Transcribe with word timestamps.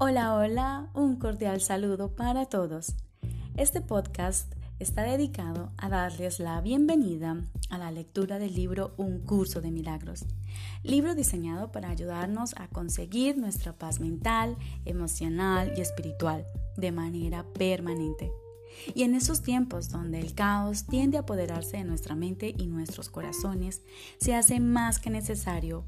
Hola, 0.00 0.36
hola, 0.36 0.90
un 0.94 1.16
cordial 1.16 1.60
saludo 1.60 2.14
para 2.14 2.46
todos. 2.46 2.94
Este 3.56 3.80
podcast 3.80 4.54
está 4.78 5.02
dedicado 5.02 5.72
a 5.76 5.88
darles 5.88 6.38
la 6.38 6.60
bienvenida 6.60 7.42
a 7.68 7.78
la 7.78 7.90
lectura 7.90 8.38
del 8.38 8.54
libro 8.54 8.94
Un 8.96 9.18
curso 9.18 9.60
de 9.60 9.72
milagros, 9.72 10.24
libro 10.84 11.16
diseñado 11.16 11.72
para 11.72 11.90
ayudarnos 11.90 12.54
a 12.58 12.68
conseguir 12.68 13.38
nuestra 13.38 13.72
paz 13.72 13.98
mental, 13.98 14.56
emocional 14.84 15.72
y 15.76 15.80
espiritual 15.80 16.46
de 16.76 16.92
manera 16.92 17.44
permanente. 17.54 18.30
Y 18.94 19.02
en 19.02 19.16
esos 19.16 19.42
tiempos 19.42 19.88
donde 19.90 20.20
el 20.20 20.32
caos 20.32 20.86
tiende 20.86 21.16
a 21.16 21.22
apoderarse 21.22 21.78
de 21.78 21.84
nuestra 21.84 22.14
mente 22.14 22.54
y 22.56 22.68
nuestros 22.68 23.08
corazones, 23.08 23.82
se 24.20 24.36
hace 24.36 24.60
más 24.60 25.00
que 25.00 25.10
necesario 25.10 25.84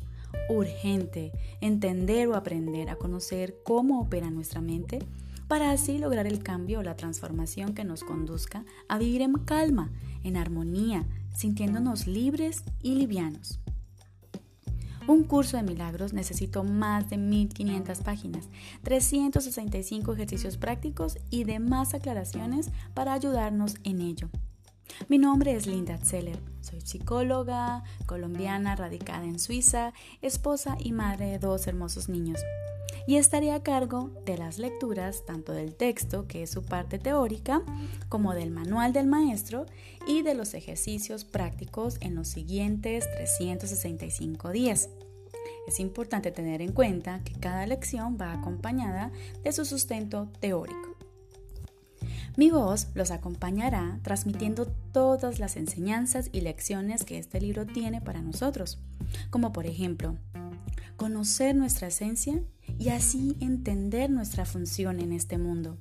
urgente 0.49 1.33
entender 1.61 2.29
o 2.29 2.35
aprender 2.35 2.91
a 2.91 2.97
conocer 2.97 3.57
cómo 3.65 4.01
opera 4.01 4.31
nuestra 4.31 4.61
mente 4.61 5.01
para 5.49 5.73
así 5.73 5.99
lograr 5.99 6.27
el 6.27 6.43
cambio 6.43 6.79
o 6.79 6.83
la 6.83 6.97
transformación 6.97 7.75
que 7.75 7.85
nos 7.85 8.05
conduzca 8.05 8.65
a 8.89 8.99
vivir 8.99 9.23
en 9.23 9.33
calma, 9.33 9.91
en 10.23 10.37
armonía, 10.37 11.07
sintiéndonos 11.35 12.07
libres 12.07 12.63
y 12.83 12.95
livianos. 12.95 13.59
Un 15.09 15.25
curso 15.25 15.57
de 15.57 15.65
milagros 15.65 16.13
necesitó 16.13 16.63
más 16.63 17.11
de 17.11 17.17
1500 17.17 17.99
páginas, 17.99 18.49
365 18.85 20.13
ejercicios 20.13 20.57
prácticos 20.57 21.19
y 21.31 21.43
demás 21.43 21.95
aclaraciones 21.95 22.71
para 22.95 23.13
ayudarnos 23.13 23.75
en 23.83 24.03
ello. 24.03 24.31
Mi 25.09 25.19
nombre 25.19 25.55
es 25.55 25.67
Linda 25.67 25.99
Zeller, 25.99 26.39
soy 26.61 26.81
psicóloga 26.81 27.83
colombiana 28.07 28.77
radicada 28.77 29.25
en 29.25 29.39
Suiza, 29.39 29.93
esposa 30.23 30.77
y 30.79 30.93
madre 30.93 31.27
de 31.27 31.39
dos 31.39 31.67
hermosos 31.67 32.09
niños. 32.09 32.41
Y 33.07 33.17
estaré 33.17 33.53
a 33.53 33.63
cargo 33.63 34.11
de 34.25 34.37
las 34.37 34.59
lecturas 34.59 35.25
tanto 35.25 35.53
del 35.53 35.75
texto, 35.75 36.27
que 36.27 36.43
es 36.43 36.51
su 36.51 36.63
parte 36.63 36.99
teórica, 36.99 37.63
como 38.09 38.35
del 38.35 38.51
manual 38.51 38.93
del 38.93 39.07
maestro 39.07 39.67
y 40.07 40.23
de 40.23 40.35
los 40.35 40.55
ejercicios 40.55 41.25
prácticos 41.25 41.97
en 42.01 42.15
los 42.15 42.29
siguientes 42.29 43.11
365 43.13 44.51
días. 44.51 44.91
Es 45.67 45.81
importante 45.81 46.31
tener 46.31 46.63
en 46.63 46.73
cuenta 46.73 47.23
que 47.25 47.35
cada 47.35 47.67
lección 47.67 48.19
va 48.21 48.33
acompañada 48.33 49.13
de 49.43 49.53
su 49.53 49.65
sustento 49.65 50.29
teórico. 50.41 50.90
Mi 52.37 52.51
voz 52.51 52.89
los 52.95 53.11
acompañará 53.11 53.99
transmitiendo 54.03 54.67
todas 54.93 55.39
las 55.39 55.57
enseñanzas 55.57 56.31
y 56.33 56.43
lecciones 56.43 57.05
que 57.05 57.19
este 57.19 57.41
libro 57.41 57.67
tiene 57.67 58.01
para 58.01 58.23
nosotros, 58.23 58.79
como 59.31 59.53
por 59.53 59.67
ejemplo, 59.67 60.17
conocer 60.97 61.57
nuestra 61.57 61.89
esencia 61.89 62.41
y 62.79 62.91
así 62.91 63.37
entender 63.41 64.11
nuestra 64.11 64.45
función 64.45 65.01
en 65.01 65.13
este 65.13 65.39
mundo. 65.39 65.77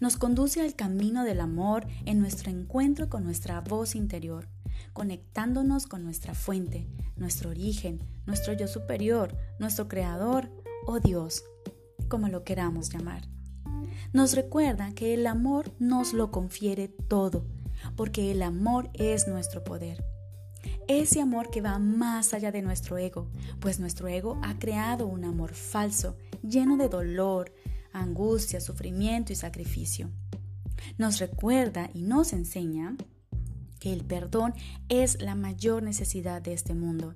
Nos 0.00 0.16
conduce 0.16 0.60
al 0.60 0.74
camino 0.74 1.24
del 1.24 1.40
amor 1.40 1.86
en 2.06 2.18
nuestro 2.18 2.50
encuentro 2.50 3.08
con 3.08 3.24
nuestra 3.24 3.60
voz 3.60 3.94
interior, 3.94 4.48
conectándonos 4.92 5.86
con 5.86 6.02
nuestra 6.02 6.34
fuente, 6.34 6.88
nuestro 7.16 7.50
origen, 7.50 8.00
nuestro 8.26 8.52
yo 8.52 8.66
superior, 8.66 9.36
nuestro 9.58 9.86
creador 9.86 10.50
o 10.86 10.98
Dios, 10.98 11.44
como 12.08 12.28
lo 12.28 12.42
queramos 12.42 12.90
llamar 12.90 13.31
nos 14.12 14.34
recuerda 14.34 14.92
que 14.94 15.14
el 15.14 15.26
amor 15.26 15.72
nos 15.78 16.12
lo 16.12 16.30
confiere 16.30 16.88
todo, 16.88 17.46
porque 17.96 18.30
el 18.30 18.42
amor 18.42 18.90
es 18.94 19.28
nuestro 19.28 19.64
poder. 19.64 20.04
Ese 20.88 21.20
amor 21.20 21.50
que 21.50 21.60
va 21.60 21.78
más 21.78 22.34
allá 22.34 22.52
de 22.52 22.62
nuestro 22.62 22.98
ego, 22.98 23.28
pues 23.60 23.80
nuestro 23.80 24.08
ego 24.08 24.38
ha 24.42 24.58
creado 24.58 25.06
un 25.06 25.24
amor 25.24 25.54
falso, 25.54 26.16
lleno 26.42 26.76
de 26.76 26.88
dolor, 26.88 27.52
angustia, 27.92 28.60
sufrimiento 28.60 29.32
y 29.32 29.36
sacrificio. 29.36 30.10
Nos 30.98 31.18
recuerda 31.18 31.90
y 31.94 32.02
nos 32.02 32.32
enseña 32.32 32.96
que 33.78 33.92
el 33.92 34.04
perdón 34.04 34.54
es 34.88 35.20
la 35.20 35.34
mayor 35.34 35.82
necesidad 35.82 36.42
de 36.42 36.52
este 36.52 36.74
mundo 36.74 37.14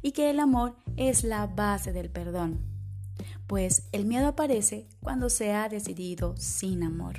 y 0.00 0.12
que 0.12 0.30
el 0.30 0.40
amor 0.40 0.76
es 0.96 1.22
la 1.24 1.46
base 1.46 1.92
del 1.92 2.10
perdón 2.10 2.71
pues 3.52 3.86
el 3.92 4.06
miedo 4.06 4.28
aparece 4.28 4.88
cuando 5.02 5.28
se 5.28 5.52
ha 5.52 5.68
decidido 5.68 6.34
sin 6.38 6.82
amor. 6.82 7.16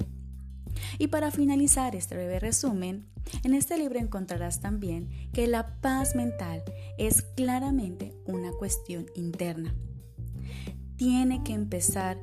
Y 0.97 1.09
para 1.09 1.29
finalizar 1.29 1.95
este 1.95 2.16
breve 2.16 2.39
resumen, 2.39 3.05
en 3.44 3.53
este 3.53 3.77
libro 3.77 3.99
encontrarás 3.99 4.59
también 4.59 5.29
que 5.31 5.45
la 5.45 5.79
paz 5.79 6.16
mental 6.16 6.63
es 6.97 7.21
claramente 7.21 8.16
una 8.25 8.51
cuestión 8.51 9.05
interna. 9.13 9.75
Tiene 10.95 11.44
que 11.44 11.53
empezar 11.53 12.19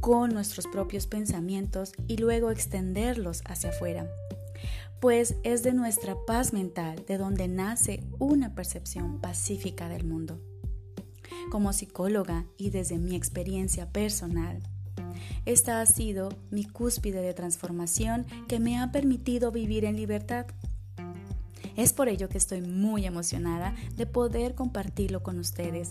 con 0.00 0.34
nuestros 0.34 0.66
propios 0.66 1.06
pensamientos 1.06 1.92
y 2.08 2.16
luego 2.16 2.50
extenderlos 2.50 3.42
hacia 3.44 3.70
afuera, 3.70 4.10
pues 5.00 5.36
es 5.44 5.62
de 5.62 5.72
nuestra 5.72 6.16
paz 6.26 6.52
mental 6.52 7.04
de 7.06 7.16
donde 7.16 7.46
nace 7.46 8.02
una 8.18 8.56
percepción 8.56 9.20
pacífica 9.20 9.88
del 9.88 10.04
mundo 10.04 10.49
como 11.50 11.72
psicóloga 11.72 12.44
y 12.56 12.70
desde 12.70 12.98
mi 12.98 13.16
experiencia 13.16 13.90
personal. 13.90 14.62
Esta 15.44 15.80
ha 15.80 15.86
sido 15.86 16.30
mi 16.50 16.64
cúspide 16.64 17.20
de 17.20 17.34
transformación 17.34 18.26
que 18.48 18.60
me 18.60 18.78
ha 18.78 18.92
permitido 18.92 19.52
vivir 19.52 19.84
en 19.84 19.96
libertad. 19.96 20.46
Es 21.76 21.92
por 21.92 22.08
ello 22.08 22.28
que 22.28 22.38
estoy 22.38 22.60
muy 22.60 23.06
emocionada 23.06 23.74
de 23.96 24.06
poder 24.06 24.54
compartirlo 24.54 25.22
con 25.22 25.38
ustedes. 25.38 25.90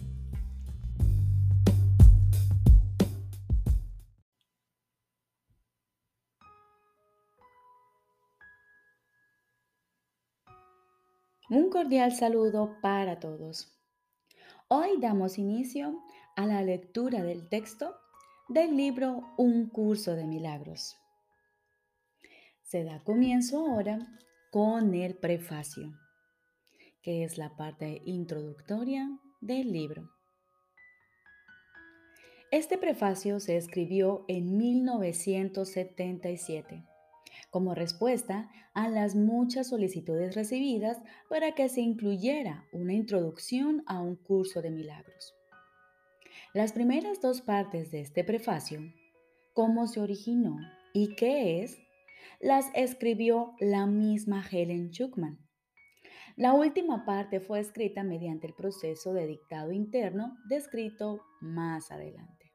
Un 11.50 11.68
cordial 11.70 12.12
saludo 12.12 12.76
para 12.80 13.18
todos. 13.18 13.76
Hoy 14.68 15.00
damos 15.00 15.36
inicio 15.36 16.00
a 16.36 16.46
la 16.46 16.62
lectura 16.62 17.24
del 17.24 17.48
texto 17.48 17.96
del 18.48 18.76
libro 18.76 19.34
Un 19.36 19.68
curso 19.68 20.14
de 20.14 20.26
milagros. 20.26 20.96
Se 22.62 22.84
da 22.84 23.02
comienzo 23.02 23.66
ahora 23.66 23.98
con 24.56 24.94
el 24.94 25.16
prefacio, 25.16 25.92
que 27.02 27.24
es 27.24 27.36
la 27.36 27.56
parte 27.56 28.00
introductoria 28.06 29.06
del 29.42 29.70
libro. 29.70 30.08
Este 32.50 32.78
prefacio 32.78 33.38
se 33.38 33.58
escribió 33.58 34.24
en 34.28 34.56
1977 34.56 36.86
como 37.50 37.74
respuesta 37.74 38.50
a 38.72 38.88
las 38.88 39.14
muchas 39.14 39.68
solicitudes 39.68 40.34
recibidas 40.34 41.02
para 41.28 41.52
que 41.52 41.68
se 41.68 41.82
incluyera 41.82 42.64
una 42.72 42.94
introducción 42.94 43.82
a 43.86 44.00
un 44.00 44.16
curso 44.16 44.62
de 44.62 44.70
milagros. 44.70 45.34
Las 46.54 46.72
primeras 46.72 47.20
dos 47.20 47.42
partes 47.42 47.90
de 47.90 48.00
este 48.00 48.24
prefacio, 48.24 48.80
cómo 49.52 49.86
se 49.86 50.00
originó 50.00 50.56
y 50.94 51.14
qué 51.14 51.62
es, 51.62 51.85
las 52.40 52.70
escribió 52.74 53.54
la 53.60 53.86
misma 53.86 54.44
Helen 54.50 54.90
Schuckman. 54.90 55.38
La 56.36 56.52
última 56.52 57.06
parte 57.06 57.40
fue 57.40 57.60
escrita 57.60 58.02
mediante 58.02 58.46
el 58.46 58.54
proceso 58.54 59.14
de 59.14 59.26
dictado 59.26 59.72
interno 59.72 60.36
descrito 60.48 61.22
más 61.40 61.90
adelante. 61.90 62.52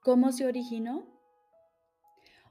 ¿Cómo 0.00 0.32
se 0.32 0.46
originó? 0.46 1.04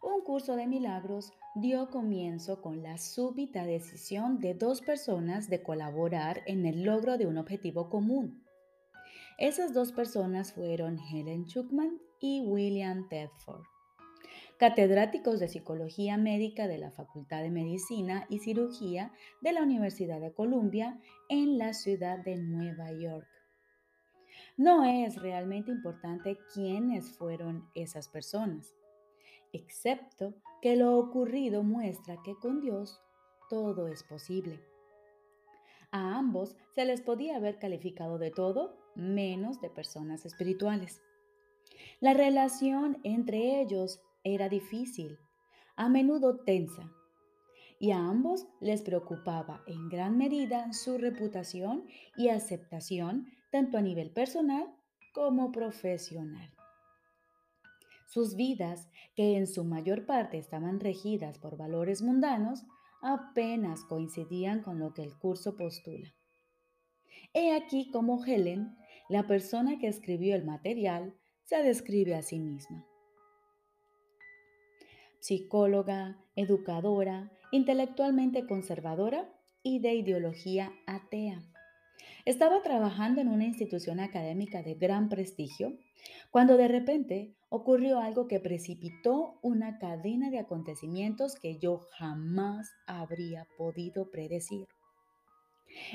Un 0.04 0.22
curso 0.24 0.56
de 0.56 0.68
milagros 0.68 1.32
dio 1.56 1.90
comienzo 1.90 2.62
con 2.62 2.84
la 2.84 3.00
súbita 3.00 3.66
decisión 3.66 4.40
de 4.40 4.54
dos 4.54 4.82
personas 4.82 5.50
de 5.50 5.64
colaborar 5.64 6.44
en 6.46 6.66
el 6.68 6.84
logro 6.84 7.18
de 7.18 7.26
un 7.26 7.40
objetivo 7.40 7.90
común. 7.90 8.46
Esas 9.40 9.74
dos 9.74 9.94
personas 9.94 10.54
fueron 10.54 11.00
Helen 11.00 11.46
Schuckman 11.46 12.00
y 12.20 12.42
William 12.42 13.08
Tedford. 13.10 13.75
Catedráticos 14.58 15.40
de 15.40 15.50
Psicología 15.50 16.18
Médica 16.18 16.68
de 16.68 16.78
la 16.78 16.92
Facultad 16.92 17.42
de 17.42 17.52
Medicina 17.52 18.26
y 18.30 18.40
Cirugía 18.40 19.12
de 19.42 19.52
la 19.52 19.62
Universidad 19.64 20.22
de 20.22 20.34
Columbia 20.34 21.00
en 21.30 21.58
la 21.58 21.74
ciudad 21.74 22.20
de 22.20 22.38
Nueva 22.38 22.92
York. 22.94 23.28
No 24.58 24.86
es 24.86 25.22
realmente 25.22 25.72
importante 25.72 26.38
quiénes 26.54 27.18
fueron 27.18 27.70
esas 27.76 28.08
personas, 28.08 28.74
excepto 29.52 30.36
que 30.62 30.78
lo 30.78 30.98
ocurrido 30.98 31.64
muestra 31.64 32.18
que 32.24 32.36
con 32.36 32.62
Dios 32.62 33.02
todo 33.50 33.88
es 33.90 34.04
posible. 34.04 34.62
A 35.92 36.18
ambos 36.18 36.58
se 36.74 36.86
les 36.86 37.02
podía 37.02 37.36
haber 37.36 37.60
calificado 37.60 38.18
de 38.18 38.32
todo 38.32 38.78
menos 38.96 39.60
de 39.60 39.70
personas 39.70 40.26
espirituales. 40.26 41.02
La 42.00 42.14
relación 42.14 42.98
entre 43.04 43.62
ellos 43.62 44.02
era 44.26 44.50
difícil, 44.50 45.20
a 45.78 45.88
menudo 45.88 46.40
tensa, 46.44 46.92
y 47.80 47.92
a 47.92 48.00
ambos 48.00 48.48
les 48.60 48.82
preocupaba 48.82 49.64
en 49.68 49.88
gran 49.88 50.18
medida 50.18 50.74
su 50.74 50.98
reputación 50.98 51.86
y 52.18 52.30
aceptación 52.30 53.28
tanto 53.52 53.78
a 53.78 53.82
nivel 53.82 54.12
personal 54.12 54.66
como 55.14 55.52
profesional. 55.52 56.52
Sus 58.08 58.36
vidas, 58.36 58.90
que 59.16 59.38
en 59.38 59.46
su 59.46 59.64
mayor 59.64 60.06
parte 60.06 60.38
estaban 60.38 60.80
regidas 60.80 61.38
por 61.38 61.58
valores 61.58 62.02
mundanos, 62.02 62.64
apenas 63.02 63.84
coincidían 63.84 64.62
con 64.62 64.80
lo 64.80 64.94
que 64.94 65.04
el 65.04 65.18
curso 65.18 65.56
postula. 65.56 66.14
He 67.34 67.54
aquí 67.54 67.92
cómo 67.92 68.24
Helen, 68.26 68.76
la 69.10 69.28
persona 69.28 69.78
que 69.78 69.88
escribió 69.88 70.36
el 70.36 70.46
material, 70.46 71.14
se 71.44 71.62
describe 71.62 72.16
a 72.16 72.24
sí 72.24 72.40
misma. 72.40 72.86
Psicóloga, 75.26 76.24
educadora, 76.36 77.32
intelectualmente 77.52 78.46
conservadora 78.46 79.28
y 79.64 79.80
de 79.80 79.96
ideología 79.96 80.72
atea. 80.86 81.42
Estaba 82.26 82.62
trabajando 82.62 83.22
en 83.22 83.30
una 83.30 83.46
institución 83.46 84.00
académica 84.00 84.62
de 84.62 84.76
gran 84.76 85.10
prestigio 85.10 85.80
cuando 86.30 86.58
de 86.58 86.68
repente 86.68 87.34
ocurrió 87.50 88.02
algo 88.02 88.28
que 88.28 88.40
precipitó 88.40 89.40
una 89.42 89.80
cadena 89.80 90.30
de 90.30 90.38
acontecimientos 90.38 91.34
que 91.40 91.58
yo 91.58 91.80
jamás 91.98 92.70
habría 92.86 93.48
podido 93.58 94.12
predecir. 94.12 94.68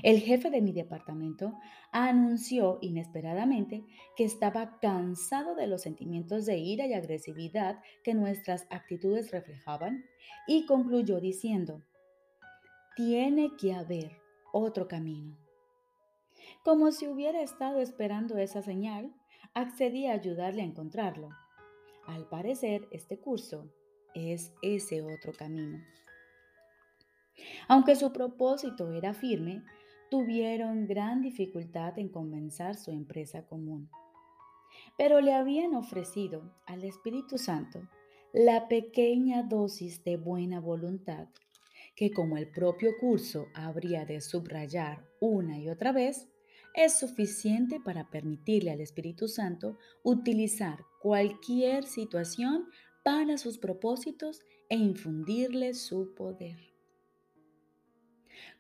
El 0.03 0.21
jefe 0.21 0.50
de 0.50 0.61
mi 0.61 0.73
departamento 0.73 1.59
anunció 1.93 2.79
inesperadamente 2.81 3.85
que 4.17 4.25
estaba 4.25 4.79
cansado 4.81 5.55
de 5.55 5.67
los 5.67 5.82
sentimientos 5.82 6.47
de 6.47 6.59
ira 6.59 6.87
y 6.87 6.94
agresividad 6.94 7.81
que 8.05 8.15
nuestras 8.15 8.67
actitudes 8.71 9.31
reflejaban 9.31 10.05
y 10.47 10.67
concluyó 10.67 11.21
diciendo, 11.21 11.82
tiene 12.97 13.56
que 13.56 13.73
haber 13.73 14.21
otro 14.53 14.88
camino. 14.88 15.38
Como 16.65 16.93
si 16.93 17.06
hubiera 17.06 17.41
estado 17.43 17.81
esperando 17.81 18.37
esa 18.37 18.62
señal, 18.62 19.15
accedí 19.55 20.06
a 20.06 20.12
ayudarle 20.12 20.62
a 20.62 20.67
encontrarlo. 20.67 21.31
Al 22.06 22.29
parecer, 22.29 22.87
este 22.91 23.19
curso 23.19 23.73
es 24.15 24.53
ese 24.62 25.03
otro 25.03 25.33
camino. 25.33 25.79
Aunque 27.69 27.96
su 27.96 28.12
propósito 28.12 28.92
era 28.92 29.14
firme, 29.14 29.62
tuvieron 30.10 30.87
gran 30.87 31.20
dificultad 31.20 31.98
en 31.98 32.08
comenzar 32.08 32.76
su 32.76 32.90
empresa 32.90 33.46
común. 33.46 33.88
Pero 34.96 35.20
le 35.20 35.34
habían 35.34 35.75
ofrecido 35.75 36.54
al 36.66 36.84
Espíritu 36.84 37.38
Santo 37.38 37.88
la 38.32 38.69
pequeña 38.69 39.42
dosis 39.42 40.04
de 40.04 40.16
buena 40.16 40.60
voluntad 40.60 41.28
que 42.00 42.10
como 42.10 42.38
el 42.38 42.48
propio 42.48 42.92
curso 42.98 43.48
habría 43.52 44.06
de 44.06 44.22
subrayar 44.22 45.04
una 45.20 45.58
y 45.58 45.69
otra 45.69 45.92
vez, 45.92 46.28
es 46.75 46.98
suficiente 46.98 47.78
para 47.78 48.10
permitirle 48.10 48.70
al 48.70 48.81
Espíritu 48.81 49.28
Santo 49.28 49.76
utilizar 50.02 50.84
cualquier 51.02 51.84
situación 51.84 52.69
para 53.04 53.37
sus 53.37 53.58
propósitos 53.58 54.40
e 54.70 54.76
infundirle 54.76 55.75
su 55.75 56.14
poder. 56.14 56.69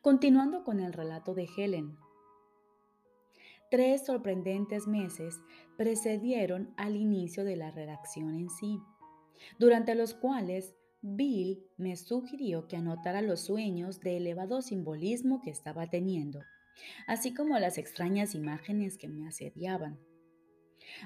Continuando 0.00 0.64
con 0.64 0.80
el 0.80 0.92
relato 0.92 1.34
de 1.34 1.48
Helen. 1.56 1.96
Tres 3.70 4.04
sorprendentes 4.04 4.86
meses 4.86 5.40
precedieron 5.76 6.74
al 6.76 6.96
inicio 6.96 7.44
de 7.44 7.56
la 7.56 7.70
redacción 7.70 8.34
en 8.34 8.50
sí, 8.50 8.80
durante 9.58 9.94
los 9.94 10.14
cuales 10.14 10.74
Bill 11.02 11.64
me 11.76 11.96
sugirió 11.96 12.66
que 12.66 12.76
anotara 12.76 13.22
los 13.22 13.40
sueños 13.40 14.00
de 14.00 14.16
elevado 14.16 14.60
simbolismo 14.60 15.40
que 15.40 15.50
estaba 15.50 15.88
teniendo 15.88 16.40
así 17.06 17.34
como 17.34 17.58
las 17.58 17.78
extrañas 17.78 18.34
imágenes 18.34 18.98
que 18.98 19.08
me 19.08 19.26
asediaban. 19.26 19.98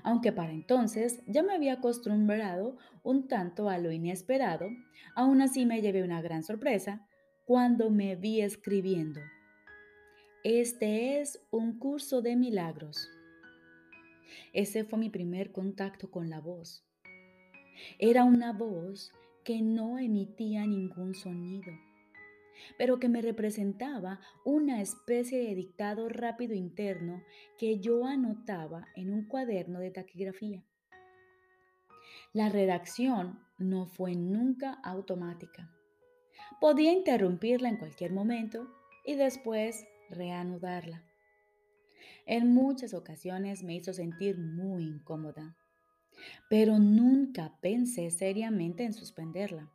Aunque 0.02 0.32
para 0.32 0.52
entonces 0.52 1.22
ya 1.26 1.42
me 1.42 1.54
había 1.54 1.74
acostumbrado 1.74 2.76
un 3.02 3.28
tanto 3.28 3.68
a 3.68 3.78
lo 3.78 3.92
inesperado, 3.92 4.68
aún 5.14 5.42
así 5.42 5.66
me 5.66 5.82
llevé 5.82 6.02
una 6.02 6.22
gran 6.22 6.42
sorpresa 6.42 7.06
cuando 7.44 7.90
me 7.90 8.16
vi 8.16 8.40
escribiendo. 8.40 9.20
Este 10.42 11.20
es 11.20 11.40
un 11.50 11.78
curso 11.78 12.22
de 12.22 12.36
milagros. 12.36 13.08
Ese 14.52 14.84
fue 14.84 14.98
mi 14.98 15.10
primer 15.10 15.52
contacto 15.52 16.10
con 16.10 16.28
la 16.30 16.40
voz. 16.40 16.84
Era 17.98 18.24
una 18.24 18.52
voz 18.52 19.12
que 19.44 19.62
no 19.62 19.98
emitía 19.98 20.66
ningún 20.66 21.14
sonido 21.14 21.72
pero 22.78 22.98
que 22.98 23.08
me 23.08 23.22
representaba 23.22 24.20
una 24.44 24.80
especie 24.80 25.38
de 25.38 25.54
dictado 25.54 26.08
rápido 26.08 26.54
interno 26.54 27.22
que 27.58 27.80
yo 27.80 28.06
anotaba 28.06 28.86
en 28.94 29.12
un 29.12 29.26
cuaderno 29.26 29.80
de 29.80 29.90
taquigrafía. 29.90 30.62
La 32.32 32.48
redacción 32.48 33.40
no 33.58 33.86
fue 33.86 34.14
nunca 34.14 34.72
automática. 34.82 35.70
Podía 36.64 36.92
interrumpirla 36.92 37.68
en 37.68 37.76
cualquier 37.76 38.14
momento 38.14 38.66
y 39.04 39.16
después 39.16 39.84
reanudarla. 40.08 41.04
En 42.24 42.54
muchas 42.54 42.94
ocasiones 42.94 43.62
me 43.62 43.74
hizo 43.74 43.92
sentir 43.92 44.38
muy 44.38 44.84
incómoda, 44.84 45.58
pero 46.48 46.78
nunca 46.78 47.54
pensé 47.60 48.10
seriamente 48.10 48.82
en 48.82 48.94
suspenderla. 48.94 49.70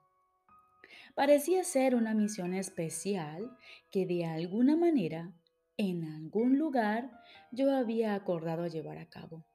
Parecía 1.13 1.63
ser 1.63 1.94
una 1.94 2.16
misión 2.16 2.56
especial 2.56 3.56
que 3.92 4.08
de 4.08 4.25
alguna 4.25 4.75
manera, 4.75 5.32
en 5.78 6.06
algún 6.06 6.58
lugar, 6.58 7.12
yo 7.52 7.72
había 7.72 8.16
acordado 8.16 8.66
llevar 8.66 8.98
a 8.98 9.08
cabo. 9.08 9.46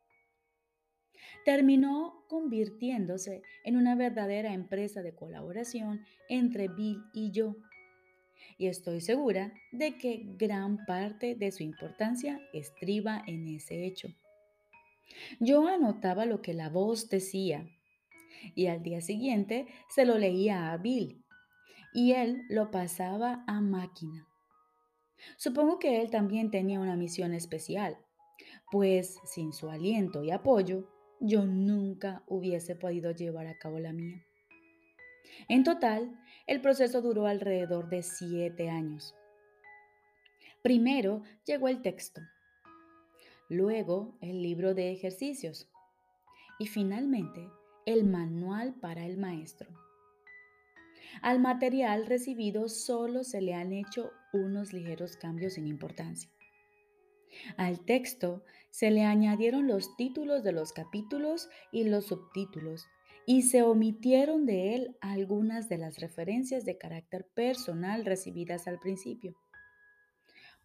Terminó 1.45 2.25
convirtiéndose 2.29 3.43
en 3.65 3.77
una 3.77 3.95
verdadera 3.95 4.55
empresa 4.55 5.03
de 5.03 5.15
colaboración 5.15 6.05
entre 6.29 6.69
Bill 6.69 7.03
y 7.13 7.31
yo. 7.33 7.57
Y 8.57 8.69
estoy 8.69 9.01
segura 9.01 9.53
de 9.73 9.99
que 9.99 10.23
gran 10.39 10.85
parte 10.87 11.35
de 11.35 11.51
su 11.51 11.63
importancia 11.63 12.41
estriba 12.53 13.23
en 13.27 13.49
ese 13.49 13.85
hecho. 13.85 14.09
Yo 15.41 15.67
anotaba 15.69 16.25
lo 16.25 16.41
que 16.41 16.55
la 16.55 16.69
voz 16.69 17.09
decía 17.09 17.69
y 18.55 18.67
al 18.67 18.83
día 18.83 19.01
siguiente 19.01 19.67
se 19.89 20.05
lo 20.05 20.19
leía 20.19 20.73
a 20.73 20.77
Bill 20.77 21.25
y 21.93 22.13
él 22.13 22.43
lo 22.49 22.71
pasaba 22.71 23.45
a 23.47 23.61
máquina. 23.61 24.27
Supongo 25.37 25.79
que 25.79 26.03
él 26.03 26.11
también 26.11 26.51
tenía 26.51 26.81
una 26.81 26.97
misión 26.97 27.33
especial, 27.33 27.99
pues 28.71 29.19
sin 29.25 29.53
su 29.53 29.71
aliento 29.71 30.23
y 30.23 30.31
apoyo, 30.31 30.89
yo 31.21 31.45
nunca 31.45 32.23
hubiese 32.27 32.75
podido 32.75 33.11
llevar 33.11 33.47
a 33.47 33.59
cabo 33.59 33.79
la 33.79 33.93
mía. 33.93 34.25
En 35.49 35.65
total, 35.65 36.19
el 36.47 36.61
proceso 36.61 37.01
duró 37.03 37.27
alrededor 37.27 37.89
de 37.89 38.03
siete 38.03 38.69
años. 38.69 39.15
Primero 40.63 41.23
llegó 41.45 41.69
el 41.69 41.83
texto, 41.83 42.21
luego 43.49 44.17
el 44.21 44.43
libro 44.43 44.75
de 44.75 44.93
ejercicios 44.93 45.69
y 46.59 46.67
finalmente 46.67 47.51
el 47.87 48.05
manual 48.05 48.75
para 48.75 49.05
el 49.05 49.19
maestro. 49.19 49.69
Al 51.23 51.41
material 51.41 52.07
recibido 52.07 52.69
solo 52.69 53.25
se 53.25 53.41
le 53.41 53.55
han 53.55 53.73
hecho 53.73 54.11
unos 54.33 54.73
ligeros 54.73 55.17
cambios 55.17 55.55
sin 55.55 55.67
importancia. 55.67 56.31
Al 57.57 57.85
texto 57.85 58.45
se 58.71 58.91
le 58.91 59.05
añadieron 59.05 59.67
los 59.67 59.97
títulos 59.97 60.43
de 60.43 60.53
los 60.53 60.73
capítulos 60.73 61.49
y 61.73 61.85
los 61.85 62.07
subtítulos 62.07 62.87
y 63.27 63.43
se 63.43 63.63
omitieron 63.63 64.47
de 64.47 64.75
él 64.75 64.97
algunas 65.01 65.69
de 65.69 65.79
las 65.79 65.99
referencias 65.99 66.65
de 66.65 66.77
carácter 66.77 67.27
personal 67.35 68.05
recibidas 68.05 68.67
al 68.67 68.79
principio. 68.79 69.37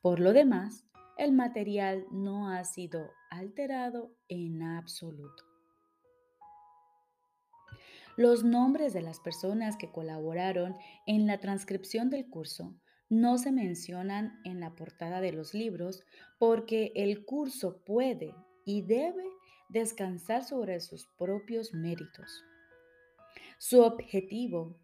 Por 0.02 0.20
lo 0.20 0.34
demás, 0.34 0.86
el 1.18 1.34
material 1.34 2.06
no 2.12 2.50
ha 2.50 2.64
sido 2.64 3.12
alterado 3.30 4.14
en 4.28 4.64
absoluto. 4.64 5.44
Los 8.16 8.44
nombres 8.44 8.94
de 8.94 9.02
las 9.02 9.20
personas 9.20 9.78
que 9.78 9.92
colaboraron 9.92 10.76
en 11.06 11.28
la 11.28 11.40
transcripción 11.40 12.10
del 12.10 12.30
curso 12.30 12.74
no 13.10 13.38
se 13.38 13.52
mencionan 13.52 14.40
en 14.44 14.60
la 14.60 14.76
portada 14.76 15.20
de 15.20 15.34
los 15.34 15.54
libros 15.54 16.04
porque 16.38 16.92
el 16.96 17.26
curso 17.26 17.84
puede 17.84 18.36
y 18.66 18.84
debe 18.84 19.26
descansar 19.70 20.44
sobre 20.44 20.80
sus 20.80 21.08
propios 21.18 21.74
méritos. 21.74 22.44
Su 23.58 23.82
objetivo 23.82 24.76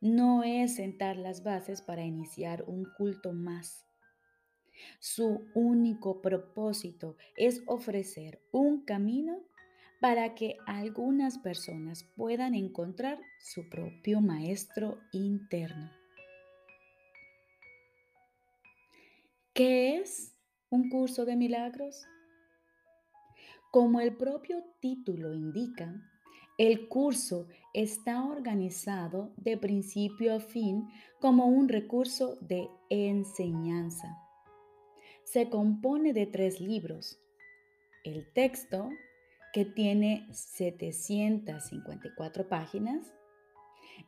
no 0.00 0.42
es 0.44 0.76
sentar 0.76 1.16
las 1.16 1.42
bases 1.42 1.82
para 1.82 2.04
iniciar 2.04 2.64
un 2.66 2.84
culto 2.96 3.32
más. 3.32 3.84
Su 5.00 5.48
único 5.54 6.20
propósito 6.22 7.16
es 7.36 7.62
ofrecer 7.66 8.40
un 8.52 8.84
camino 8.84 9.42
para 10.00 10.34
que 10.34 10.56
algunas 10.66 11.38
personas 11.38 12.04
puedan 12.16 12.54
encontrar 12.54 13.18
su 13.40 13.68
propio 13.68 14.20
maestro 14.20 15.00
interno. 15.12 15.97
¿Qué 19.58 19.96
es 19.96 20.38
un 20.70 20.88
curso 20.88 21.24
de 21.24 21.34
milagros? 21.34 22.06
Como 23.72 24.00
el 24.00 24.16
propio 24.16 24.62
título 24.78 25.34
indica, 25.34 26.00
el 26.58 26.86
curso 26.86 27.48
está 27.74 28.24
organizado 28.24 29.32
de 29.36 29.56
principio 29.56 30.36
a 30.36 30.38
fin 30.38 30.88
como 31.20 31.46
un 31.46 31.68
recurso 31.68 32.38
de 32.40 32.68
enseñanza. 32.88 34.16
Se 35.24 35.50
compone 35.50 36.12
de 36.12 36.26
tres 36.26 36.60
libros. 36.60 37.18
El 38.04 38.32
texto, 38.32 38.90
que 39.52 39.64
tiene 39.64 40.28
754 40.30 42.48
páginas, 42.48 43.12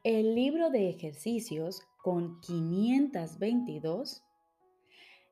el 0.05 0.37
libro 0.37 0.71
de 0.71 0.91
ejercicios 0.91 1.83
con 2.05 2.41
522 2.41 4.23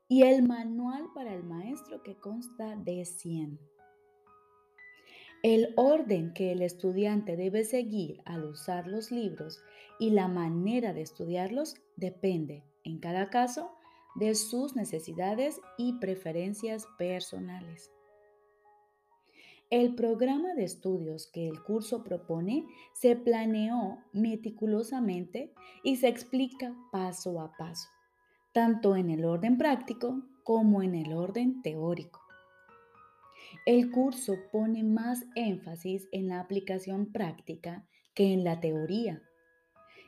y 0.08 0.22
el 0.22 0.42
manual 0.42 1.08
para 1.14 1.34
el 1.34 1.44
maestro 1.44 2.02
que 2.02 2.16
consta 2.16 2.76
de 2.76 3.04
100. 3.04 3.58
El 5.42 5.72
orden 5.76 6.32
que 6.34 6.50
el 6.50 6.62
estudiante 6.62 7.36
debe 7.36 7.62
seguir 7.62 8.20
al 8.24 8.44
usar 8.44 8.88
los 8.88 9.12
libros 9.12 9.62
y 10.00 10.10
la 10.10 10.26
manera 10.26 10.92
de 10.92 11.02
estudiarlos 11.02 11.76
depende, 11.96 12.64
en 12.82 12.98
cada 12.98 13.30
caso, 13.30 13.70
de 14.16 14.34
sus 14.34 14.74
necesidades 14.74 15.60
y 15.76 15.98
preferencias 16.00 16.86
personales. 16.98 17.92
El 19.70 19.94
programa 19.94 20.54
de 20.54 20.64
estudios 20.64 21.26
que 21.26 21.46
el 21.46 21.62
curso 21.62 22.02
propone 22.02 22.66
se 22.94 23.14
planeó 23.14 23.98
meticulosamente 24.12 25.52
y 25.84 25.96
se 25.96 26.08
explica 26.08 26.74
paso 26.90 27.38
a 27.40 27.52
paso, 27.58 27.88
tanto 28.58 28.96
en 28.96 29.08
el 29.08 29.24
orden 29.24 29.56
práctico 29.56 30.20
como 30.42 30.82
en 30.82 30.96
el 30.96 31.12
orden 31.12 31.62
teórico. 31.62 32.20
El 33.64 33.92
curso 33.92 34.34
pone 34.50 34.82
más 34.82 35.24
énfasis 35.36 36.08
en 36.10 36.26
la 36.26 36.40
aplicación 36.40 37.12
práctica 37.12 37.86
que 38.14 38.32
en 38.32 38.42
la 38.42 38.58
teoría 38.58 39.22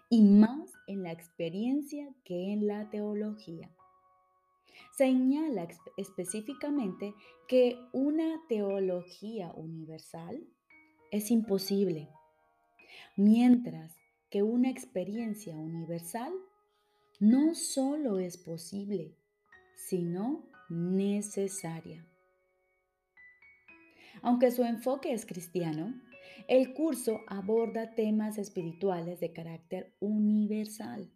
y 0.08 0.22
más 0.22 0.72
en 0.88 1.04
la 1.04 1.12
experiencia 1.12 2.12
que 2.24 2.52
en 2.52 2.66
la 2.66 2.90
teología 2.90 3.70
señala 4.96 5.68
específicamente 5.96 7.14
que 7.46 7.78
una 7.92 8.40
teología 8.48 9.52
universal 9.54 10.44
es 11.12 11.30
imposible, 11.30 12.08
mientras 13.14 13.94
que 14.28 14.42
una 14.42 14.70
experiencia 14.70 15.56
universal 15.56 16.32
no 17.20 17.54
solo 17.54 18.18
es 18.18 18.38
posible, 18.38 19.14
sino 19.76 20.48
necesaria. 20.70 22.06
Aunque 24.22 24.50
su 24.50 24.64
enfoque 24.64 25.12
es 25.12 25.26
cristiano, 25.26 25.94
el 26.48 26.72
curso 26.72 27.20
aborda 27.26 27.94
temas 27.94 28.38
espirituales 28.38 29.20
de 29.20 29.32
carácter 29.32 29.94
universal. 30.00 31.10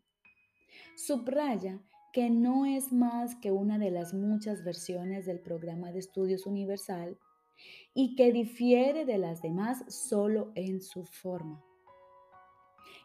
Subraya 0.95 1.81
que 2.13 2.29
no 2.29 2.67
es 2.67 2.93
más 2.93 3.35
que 3.37 3.51
una 3.51 3.79
de 3.79 3.91
las 3.91 4.13
muchas 4.13 4.63
versiones 4.63 5.25
del 5.25 5.41
programa 5.41 5.91
de 5.91 6.01
estudios 6.01 6.45
universal 6.45 7.19
y 7.95 8.15
que 8.15 8.31
difiere 8.31 9.07
de 9.07 9.17
las 9.17 9.41
demás 9.41 9.85
solo 9.89 10.53
en 10.55 10.83
su 10.83 11.05
forma. 11.05 11.65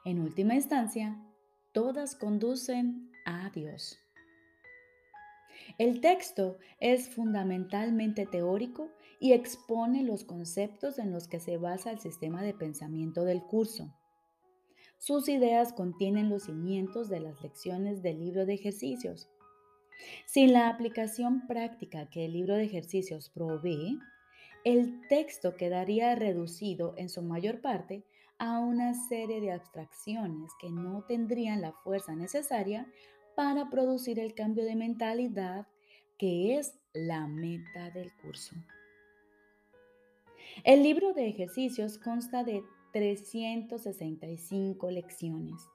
En 0.03 0.19
última 0.19 0.55
instancia, 0.55 1.17
todas 1.71 2.15
conducen 2.15 3.11
a 3.25 3.49
Dios. 3.49 3.97
El 5.77 6.01
texto 6.01 6.57
es 6.79 7.09
fundamentalmente 7.09 8.25
teórico 8.25 8.89
y 9.19 9.33
expone 9.33 10.03
los 10.03 10.23
conceptos 10.23 10.97
en 10.99 11.11
los 11.11 11.27
que 11.27 11.39
se 11.39 11.57
basa 11.57 11.91
el 11.91 11.99
sistema 11.99 12.41
de 12.41 12.53
pensamiento 12.53 13.23
del 13.23 13.43
curso. 13.43 13.93
Sus 14.97 15.29
ideas 15.29 15.71
contienen 15.71 16.29
los 16.29 16.43
cimientos 16.43 17.09
de 17.09 17.19
las 17.19 17.41
lecciones 17.41 18.01
del 18.01 18.19
libro 18.19 18.45
de 18.45 18.53
ejercicios. 18.53 19.29
Sin 20.25 20.53
la 20.53 20.69
aplicación 20.69 21.47
práctica 21.47 22.09
que 22.09 22.25
el 22.25 22.33
libro 22.33 22.55
de 22.55 22.63
ejercicios 22.63 23.29
provee, 23.29 23.99
el 24.65 25.07
texto 25.07 25.55
quedaría 25.55 26.15
reducido 26.15 26.93
en 26.97 27.09
su 27.09 27.21
mayor 27.21 27.61
parte 27.61 28.03
a 28.39 28.59
una 28.59 28.93
serie 28.93 29.41
de 29.41 29.51
abstracciones 29.51 30.53
que 30.59 30.71
no 30.71 31.03
tendrían 31.03 31.61
la 31.61 31.73
fuerza 31.73 32.15
necesaria 32.15 32.87
para 33.35 33.69
producir 33.69 34.19
el 34.19 34.33
cambio 34.33 34.65
de 34.65 34.75
mentalidad 34.75 35.67
que 36.17 36.57
es 36.57 36.79
la 36.93 37.27
meta 37.27 37.91
del 37.91 38.11
curso. 38.15 38.55
El 40.63 40.83
libro 40.83 41.13
de 41.13 41.27
ejercicios 41.27 41.97
consta 41.97 42.43
de 42.43 42.63
365 42.91 44.91
lecciones, 44.91 45.69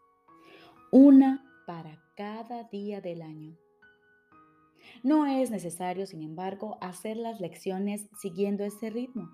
una 0.90 1.44
para 1.66 2.02
cada 2.16 2.64
día 2.64 3.00
del 3.00 3.22
año. 3.22 3.56
No 5.02 5.26
es 5.26 5.50
necesario, 5.50 6.06
sin 6.06 6.22
embargo, 6.22 6.76
hacer 6.80 7.16
las 7.16 7.40
lecciones 7.40 8.08
siguiendo 8.20 8.64
ese 8.64 8.90
ritmo. 8.90 9.30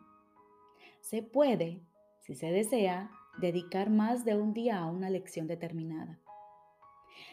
Se 1.00 1.22
puede, 1.22 1.82
si 2.20 2.34
se 2.34 2.52
desea, 2.52 3.10
dedicar 3.38 3.90
más 3.90 4.24
de 4.24 4.36
un 4.36 4.52
día 4.52 4.78
a 4.78 4.86
una 4.90 5.10
lección 5.10 5.46
determinada. 5.46 6.18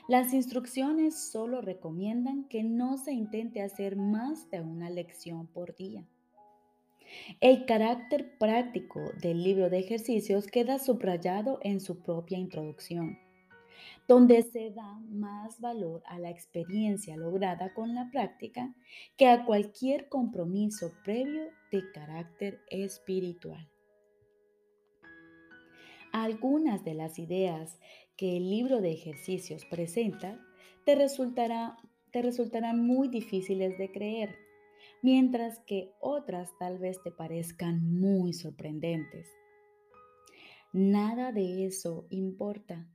Las 0.08 0.34
instrucciones 0.34 1.32
solo 1.32 1.62
recomiendan 1.62 2.46
que 2.46 2.64
no 2.64 2.98
se 2.98 3.14
intente 3.14 3.62
hacer 3.62 3.96
más 3.96 4.50
de 4.50 4.62
una 4.62 4.90
lección 4.90 5.48
por 5.48 5.76
día. 5.76 6.06
El 7.40 7.66
carácter 7.66 8.38
práctico 8.38 9.02
del 9.22 9.44
libro 9.44 9.70
de 9.70 9.80
ejercicios 9.80 10.48
queda 10.48 10.80
subrayado 10.80 11.60
en 11.62 11.80
su 11.80 12.02
propia 12.02 12.38
introducción, 12.38 13.18
donde 14.08 14.44
se 14.44 14.72
da 14.72 15.00
más 15.10 15.60
valor 15.62 16.04
a 16.06 16.20
la 16.20 16.30
experiencia 16.30 17.16
lograda 17.16 17.74
con 17.74 17.94
la 17.96 18.10
práctica 18.12 18.74
que 19.18 19.28
a 19.28 19.46
cualquier 19.46 20.10
compromiso 20.10 20.92
previo 21.04 21.44
de 21.72 21.92
carácter 21.92 22.62
espiritual. 22.70 23.68
Algunas 26.12 26.84
de 26.84 26.94
las 26.94 27.20
ideas 27.20 27.80
que 28.16 28.38
el 28.38 28.50
libro 28.50 28.82
de 28.82 28.92
ejercicios 28.92 29.66
presenta 29.66 30.40
te, 30.86 30.96
resultarán 30.96 32.86
muy 32.86 33.10
difíciles 33.10 33.78
de 33.78 33.92
creer 33.92 34.36
mientras 35.02 35.60
que 35.60 35.92
otras 36.00 36.50
tal 36.58 36.80
vez 36.80 37.02
te 37.04 37.12
parezcan 37.12 38.00
muy 38.00 38.34
sorprendentes. 38.34 39.28
Nada 40.74 41.32
de 41.32 41.66
eso 41.66 42.08
importa. 42.10 42.88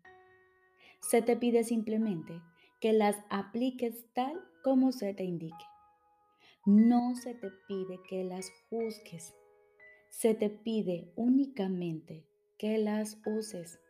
Se 1.00 1.22
te 1.22 1.36
pide 1.36 1.64
simplemente 1.64 2.40
que 2.80 2.92
las 2.92 3.16
apliques 3.30 4.06
tal 4.14 4.40
como 4.62 4.92
se 4.92 5.14
te 5.14 5.24
indique. 5.24 5.66
No 6.64 7.14
se 7.14 7.34
te 7.34 7.50
pide 7.68 8.00
que 8.08 8.24
las 8.24 8.50
juzgues. 8.68 9.34
Se 10.10 10.34
te 10.34 10.50
pide 10.50 11.12
únicamente 11.16 12.24
que 12.62 12.78
las 12.78 13.18
uses. 13.26 13.80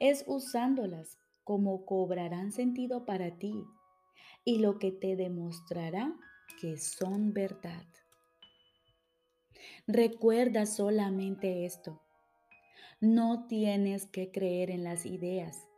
Es 0.00 0.24
usándolas 0.26 1.16
como 1.44 1.86
cobrarán 1.86 2.50
sentido 2.50 3.06
para 3.06 3.38
ti 3.38 3.54
y 4.44 4.58
lo 4.58 4.80
que 4.80 4.90
te 4.90 5.14
demostrará 5.14 6.12
que 6.60 6.76
son 6.76 7.32
verdad. 7.32 7.86
Recuerda 9.86 10.66
solamente 10.66 11.64
esto. 11.66 12.02
No 13.00 13.46
tienes 13.46 14.06
que 14.06 14.32
creer 14.32 14.72
en 14.72 14.82
las 14.82 15.06
ideas. 15.06 15.68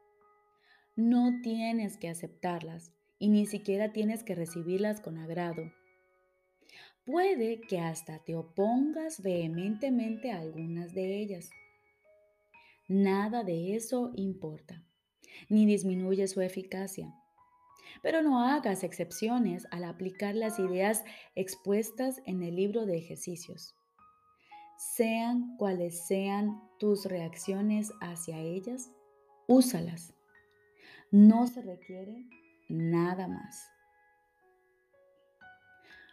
No 0.96 1.42
tienes 1.42 1.98
que 1.98 2.08
aceptarlas 2.08 2.94
y 3.18 3.28
ni 3.28 3.44
siquiera 3.44 3.92
tienes 3.92 4.24
que 4.24 4.34
recibirlas 4.34 5.02
con 5.02 5.18
agrado. 5.18 5.70
Puede 7.04 7.60
que 7.60 7.78
hasta 7.78 8.20
te 8.20 8.36
opongas 8.36 9.22
vehementemente 9.22 10.32
a 10.32 10.40
algunas 10.40 10.94
de 10.94 11.20
ellas. 11.20 11.50
Nada 12.90 13.44
de 13.44 13.76
eso 13.76 14.10
importa, 14.16 14.82
ni 15.48 15.64
disminuye 15.64 16.26
su 16.26 16.40
eficacia. 16.40 17.14
Pero 18.02 18.20
no 18.20 18.42
hagas 18.42 18.82
excepciones 18.82 19.68
al 19.70 19.84
aplicar 19.84 20.34
las 20.34 20.58
ideas 20.58 21.04
expuestas 21.36 22.20
en 22.26 22.42
el 22.42 22.56
libro 22.56 22.86
de 22.86 22.98
ejercicios. 22.98 23.76
Sean 24.76 25.56
cuales 25.56 26.04
sean 26.08 26.60
tus 26.80 27.04
reacciones 27.04 27.92
hacia 28.00 28.40
ellas, 28.40 28.90
úsalas. 29.46 30.12
No 31.12 31.46
se 31.46 31.62
requiere 31.62 32.26
nada 32.68 33.28
más. 33.28 33.68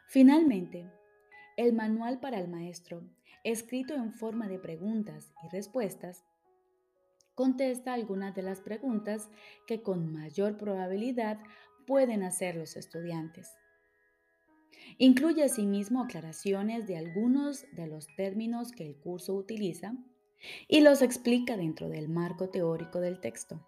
Finalmente, 0.10 0.92
el 1.56 1.74
manual 1.74 2.20
para 2.20 2.40
el 2.40 2.48
maestro, 2.48 3.02
escrito 3.44 3.96
en 3.96 4.14
forma 4.14 4.48
de 4.48 4.60
preguntas 4.60 5.32
y 5.44 5.50
respuestas, 5.50 6.24
contesta 7.38 7.94
algunas 7.94 8.34
de 8.34 8.42
las 8.42 8.62
preguntas 8.62 9.30
que 9.68 9.84
con 9.84 10.12
mayor 10.12 10.58
probabilidad 10.58 11.38
pueden 11.86 12.24
hacer 12.24 12.56
los 12.56 12.76
estudiantes. 12.76 13.56
Incluye 14.98 15.44
asimismo 15.44 16.02
aclaraciones 16.02 16.88
de 16.88 16.98
algunos 16.98 17.64
de 17.74 17.86
los 17.86 18.08
términos 18.16 18.72
que 18.72 18.88
el 18.88 18.96
curso 18.96 19.36
utiliza 19.36 19.94
y 20.68 20.82
los 20.82 21.04
explica 21.04 21.58
dentro 21.58 21.90
del 21.90 22.10
marco 22.10 22.50
teórico 22.50 23.00
del 23.02 23.20
texto. 23.20 23.64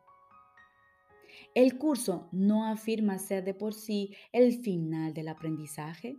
El 1.53 1.77
curso 1.77 2.27
no 2.31 2.65
afirma 2.65 3.19
ser 3.19 3.43
de 3.43 3.53
por 3.53 3.75
sí 3.75 4.15
el 4.31 4.63
final 4.63 5.13
del 5.13 5.27
aprendizaje, 5.27 6.17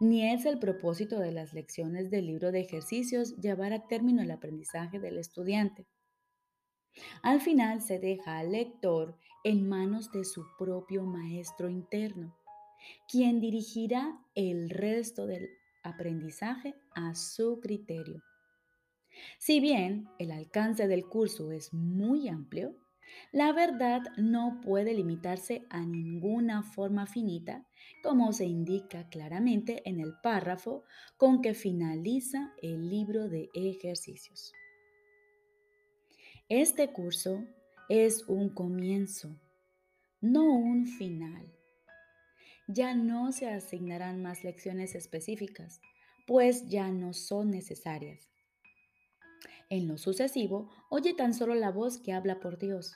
ni 0.00 0.28
es 0.28 0.46
el 0.46 0.58
propósito 0.58 1.20
de 1.20 1.30
las 1.30 1.52
lecciones 1.54 2.10
del 2.10 2.26
libro 2.26 2.50
de 2.50 2.58
ejercicios 2.58 3.36
llevar 3.36 3.72
a 3.72 3.86
término 3.86 4.20
el 4.20 4.32
aprendizaje 4.32 4.98
del 4.98 5.18
estudiante. 5.18 5.86
Al 7.22 7.40
final 7.40 7.80
se 7.80 7.98
deja 7.98 8.38
al 8.38 8.52
lector 8.52 9.16
en 9.44 9.68
manos 9.68 10.10
de 10.12 10.24
su 10.24 10.44
propio 10.58 11.04
maestro 11.04 11.68
interno, 11.68 12.36
quien 13.08 13.40
dirigirá 13.40 14.18
el 14.34 14.70
resto 14.70 15.26
del 15.26 15.48
aprendizaje 15.82 16.74
a 16.94 17.14
su 17.14 17.60
criterio. 17.60 18.22
Si 19.38 19.60
bien 19.60 20.08
el 20.18 20.30
alcance 20.30 20.86
del 20.86 21.06
curso 21.06 21.50
es 21.50 21.72
muy 21.72 22.28
amplio, 22.28 22.76
la 23.32 23.52
verdad 23.52 24.02
no 24.16 24.60
puede 24.62 24.92
limitarse 24.92 25.66
a 25.70 25.80
ninguna 25.84 26.62
forma 26.62 27.06
finita, 27.06 27.66
como 28.02 28.32
se 28.32 28.44
indica 28.44 29.08
claramente 29.08 29.82
en 29.88 30.00
el 30.00 30.14
párrafo 30.22 30.84
con 31.16 31.40
que 31.40 31.54
finaliza 31.54 32.52
el 32.62 32.88
libro 32.88 33.28
de 33.28 33.48
ejercicios. 33.54 34.52
Este 36.50 36.88
curso 36.88 37.44
es 37.90 38.26
un 38.26 38.48
comienzo, 38.48 39.38
no 40.22 40.44
un 40.44 40.86
final. 40.86 41.52
Ya 42.68 42.94
no 42.94 43.32
se 43.32 43.50
asignarán 43.50 44.22
más 44.22 44.44
lecciones 44.44 44.94
específicas, 44.94 45.82
pues 46.26 46.66
ya 46.66 46.88
no 46.88 47.12
son 47.12 47.50
necesarias. 47.50 48.30
En 49.68 49.88
lo 49.88 49.98
sucesivo, 49.98 50.70
oye 50.88 51.12
tan 51.12 51.34
solo 51.34 51.54
la 51.54 51.70
voz 51.70 51.98
que 51.98 52.14
habla 52.14 52.40
por 52.40 52.58
Dios. 52.58 52.94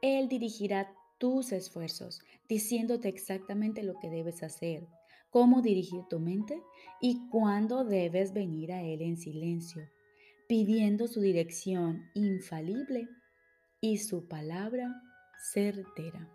Él 0.00 0.28
dirigirá 0.28 0.94
tus 1.18 1.50
esfuerzos, 1.50 2.20
diciéndote 2.48 3.08
exactamente 3.08 3.82
lo 3.82 3.98
que 3.98 4.08
debes 4.08 4.44
hacer, 4.44 4.86
cómo 5.30 5.62
dirigir 5.62 6.04
tu 6.08 6.20
mente 6.20 6.62
y 7.00 7.28
cuándo 7.28 7.82
debes 7.82 8.32
venir 8.32 8.70
a 8.70 8.84
Él 8.84 9.02
en 9.02 9.16
silencio 9.16 9.90
pidiendo 10.48 11.08
su 11.08 11.20
dirección 11.20 12.10
infalible 12.14 13.08
y 13.80 13.98
su 13.98 14.28
palabra 14.28 14.94
certera. 15.52 16.28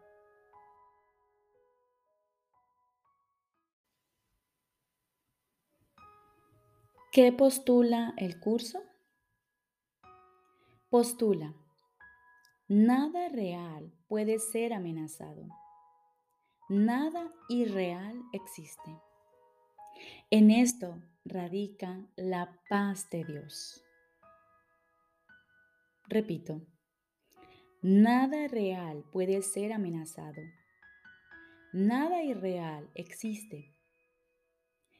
¿Qué 7.11 7.31
postula 7.31 8.13
el 8.17 8.39
curso? 8.39 8.83
Postula, 10.89 11.55
nada 12.67 13.29
real 13.29 13.91
puede 14.07 14.39
ser 14.39 14.73
amenazado. 14.73 15.47
Nada 16.69 17.33
irreal 17.49 18.21
existe. 18.33 19.01
En 20.29 20.51
esto 20.51 21.01
radica 21.25 22.05
la 22.17 22.61
paz 22.69 23.09
de 23.09 23.23
Dios. 23.23 23.86
Repito, 26.09 26.61
nada 27.81 28.47
real 28.47 29.03
puede 29.11 29.41
ser 29.41 29.73
amenazado. 29.73 30.41
Nada 31.73 32.23
irreal 32.23 32.89
existe. 32.95 33.75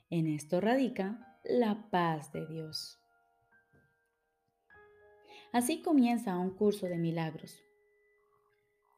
En 0.10 0.28
esto 0.28 0.60
radica 0.60 1.40
la 1.46 1.90
paz 1.90 2.34
de 2.34 2.46
Dios. 2.46 3.00
Así 5.54 5.82
comienza 5.82 6.38
un 6.38 6.50
curso 6.50 6.88
de 6.88 6.98
milagros, 6.98 7.64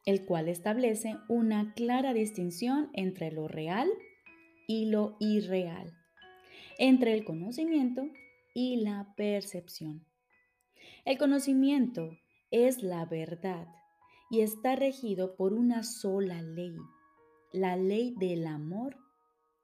el 0.04 0.26
cual 0.26 0.48
establece 0.48 1.16
una 1.28 1.74
clara 1.74 2.12
distinción 2.12 2.90
entre 2.92 3.30
lo 3.30 3.46
real 3.46 3.88
y 4.66 4.86
lo 4.86 5.16
irreal, 5.20 5.96
entre 6.76 7.14
el 7.14 7.24
conocimiento 7.24 8.02
y 8.52 8.82
la 8.82 9.14
percepción. 9.16 10.09
El 11.06 11.16
conocimiento 11.16 12.18
es 12.50 12.82
la 12.82 13.06
verdad 13.06 13.66
y 14.30 14.40
está 14.42 14.76
regido 14.76 15.34
por 15.34 15.54
una 15.54 15.82
sola 15.82 16.42
ley, 16.42 16.76
la 17.52 17.76
ley 17.76 18.14
del 18.18 18.46
amor 18.46 18.96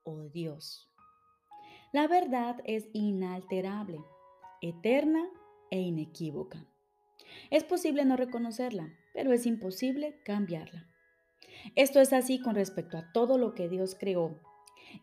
o 0.03 0.29
Dios. 0.31 0.91
La 1.93 2.09
verdad 2.09 2.57
es 2.65 2.89
inalterable, 2.95 4.01
eterna 4.63 5.29
e 5.71 5.81
inequívoca. 5.81 6.67
Es 7.51 7.65
posible 7.65 8.07
no 8.07 8.17
reconocerla, 8.17 8.95
pero 9.13 9.33
es 9.33 9.45
imposible 9.45 10.19
cambiarla. 10.25 10.89
Esto 11.75 12.01
es 12.01 12.15
así 12.15 12.41
con 12.41 12.55
respecto 12.55 12.97
a 12.97 13.13
todo 13.13 13.37
lo 13.37 13.55
que 13.55 13.69
Dios 13.69 13.95
creó, 13.99 14.41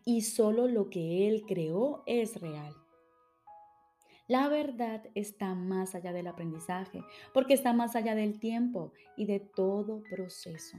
y 0.04 0.22
solo 0.22 0.66
lo 0.66 0.90
que 0.90 1.28
Él 1.28 1.44
creó 1.46 2.02
es 2.06 2.40
real. 2.40 2.74
La 4.26 4.48
verdad 4.48 5.02
está 5.14 5.54
más 5.54 5.94
allá 5.94 6.12
del 6.12 6.26
aprendizaje, 6.26 7.02
porque 7.34 7.52
está 7.54 7.72
más 7.74 7.94
allá 7.94 8.14
del 8.14 8.38
tiempo 8.40 8.92
y 9.16 9.26
de 9.26 9.40
todo 9.40 10.02
proceso. 10.08 10.78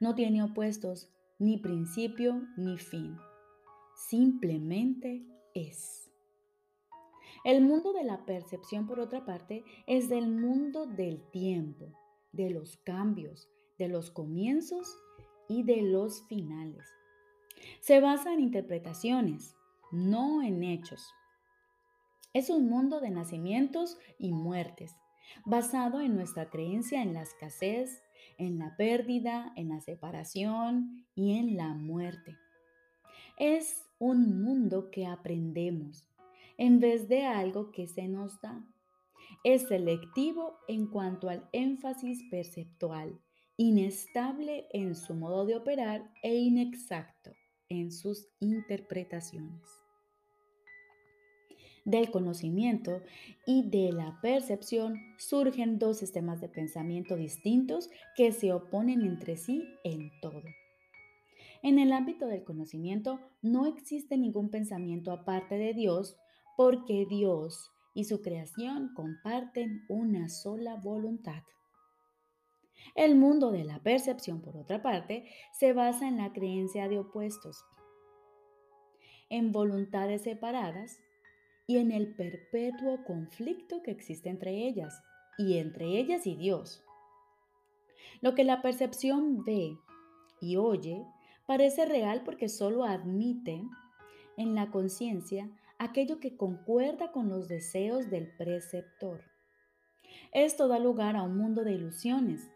No 0.00 0.14
tiene 0.14 0.42
opuestos, 0.42 1.08
ni 1.38 1.58
principio 1.58 2.42
ni 2.56 2.78
fin. 2.78 3.16
Simplemente 3.94 5.24
es. 5.54 6.10
El 7.44 7.62
mundo 7.62 7.92
de 7.92 8.02
la 8.02 8.24
percepción, 8.26 8.88
por 8.88 8.98
otra 8.98 9.24
parte, 9.24 9.64
es 9.86 10.08
del 10.08 10.28
mundo 10.28 10.86
del 10.86 11.22
tiempo, 11.30 11.92
de 12.32 12.50
los 12.50 12.76
cambios, 12.78 13.48
de 13.78 13.88
los 13.88 14.10
comienzos 14.10 14.98
y 15.48 15.62
de 15.62 15.82
los 15.82 16.26
finales. 16.26 16.84
Se 17.80 18.00
basa 18.00 18.32
en 18.32 18.40
interpretaciones, 18.40 19.54
no 19.92 20.42
en 20.42 20.64
hechos. 20.64 21.14
Es 22.36 22.50
un 22.50 22.68
mundo 22.68 23.00
de 23.00 23.08
nacimientos 23.08 23.96
y 24.18 24.34
muertes, 24.34 24.94
basado 25.46 26.02
en 26.02 26.14
nuestra 26.14 26.50
creencia 26.50 27.00
en 27.00 27.14
la 27.14 27.22
escasez, 27.22 28.02
en 28.36 28.58
la 28.58 28.76
pérdida, 28.76 29.54
en 29.56 29.70
la 29.70 29.80
separación 29.80 31.06
y 31.14 31.38
en 31.38 31.56
la 31.56 31.68
muerte. 31.72 32.36
Es 33.38 33.86
un 33.98 34.42
mundo 34.42 34.90
que 34.90 35.06
aprendemos 35.06 36.04
en 36.58 36.78
vez 36.78 37.08
de 37.08 37.24
algo 37.24 37.72
que 37.72 37.88
se 37.88 38.06
nos 38.06 38.38
da. 38.42 38.62
Es 39.42 39.68
selectivo 39.68 40.58
en 40.68 40.88
cuanto 40.88 41.30
al 41.30 41.48
énfasis 41.52 42.22
perceptual, 42.30 43.18
inestable 43.56 44.66
en 44.74 44.94
su 44.94 45.14
modo 45.14 45.46
de 45.46 45.56
operar 45.56 46.12
e 46.22 46.34
inexacto 46.34 47.32
en 47.70 47.90
sus 47.90 48.28
interpretaciones 48.40 49.85
del 51.86 52.10
conocimiento 52.10 53.00
y 53.46 53.70
de 53.70 53.92
la 53.92 54.18
percepción 54.20 55.00
surgen 55.18 55.78
dos 55.78 55.98
sistemas 55.98 56.40
de 56.40 56.48
pensamiento 56.48 57.16
distintos 57.16 57.88
que 58.16 58.32
se 58.32 58.52
oponen 58.52 59.02
entre 59.02 59.36
sí 59.36 59.64
en 59.84 60.10
todo. 60.20 60.42
En 61.62 61.78
el 61.78 61.92
ámbito 61.92 62.26
del 62.26 62.44
conocimiento 62.44 63.20
no 63.40 63.66
existe 63.66 64.18
ningún 64.18 64.50
pensamiento 64.50 65.12
aparte 65.12 65.56
de 65.56 65.72
Dios 65.74 66.16
porque 66.56 67.06
Dios 67.08 67.70
y 67.94 68.04
su 68.04 68.20
creación 68.20 68.92
comparten 68.94 69.84
una 69.88 70.28
sola 70.28 70.76
voluntad. 70.76 71.44
El 72.96 73.14
mundo 73.14 73.52
de 73.52 73.64
la 73.64 73.78
percepción, 73.80 74.42
por 74.42 74.56
otra 74.56 74.82
parte, 74.82 75.28
se 75.52 75.72
basa 75.72 76.08
en 76.08 76.16
la 76.16 76.32
creencia 76.32 76.88
de 76.88 76.98
opuestos, 76.98 77.64
en 79.28 79.52
voluntades 79.52 80.22
separadas 80.22 80.98
y 81.66 81.78
en 81.78 81.90
el 81.92 82.14
perpetuo 82.14 83.04
conflicto 83.04 83.82
que 83.82 83.90
existe 83.90 84.28
entre 84.28 84.66
ellas, 84.66 85.02
y 85.38 85.58
entre 85.58 85.86
ellas 85.98 86.26
y 86.26 86.36
Dios. 86.36 86.84
Lo 88.20 88.34
que 88.34 88.44
la 88.44 88.62
percepción 88.62 89.44
ve 89.44 89.76
y 90.40 90.56
oye 90.56 91.04
parece 91.46 91.84
real 91.84 92.22
porque 92.24 92.48
solo 92.48 92.84
admite 92.84 93.62
en 94.36 94.54
la 94.54 94.70
conciencia 94.70 95.50
aquello 95.78 96.20
que 96.20 96.36
concuerda 96.36 97.12
con 97.12 97.28
los 97.28 97.48
deseos 97.48 98.10
del 98.10 98.34
preceptor. 98.36 99.22
Esto 100.32 100.68
da 100.68 100.78
lugar 100.78 101.16
a 101.16 101.22
un 101.22 101.36
mundo 101.36 101.64
de 101.64 101.72
ilusiones, 101.72 102.48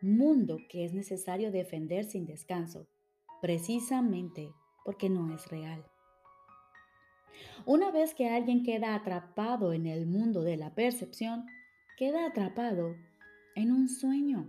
mundo 0.00 0.58
que 0.68 0.84
es 0.84 0.92
necesario 0.92 1.50
defender 1.50 2.04
sin 2.04 2.26
descanso, 2.26 2.86
precisamente 3.40 4.52
porque 4.84 5.10
no 5.10 5.34
es 5.34 5.48
real. 5.48 5.89
Una 7.66 7.90
vez 7.90 8.14
que 8.14 8.28
alguien 8.28 8.62
queda 8.62 8.94
atrapado 8.94 9.72
en 9.72 9.86
el 9.86 10.06
mundo 10.06 10.42
de 10.42 10.56
la 10.56 10.74
percepción, 10.74 11.46
queda 11.96 12.26
atrapado 12.26 12.96
en 13.54 13.72
un 13.72 13.88
sueño. 13.88 14.48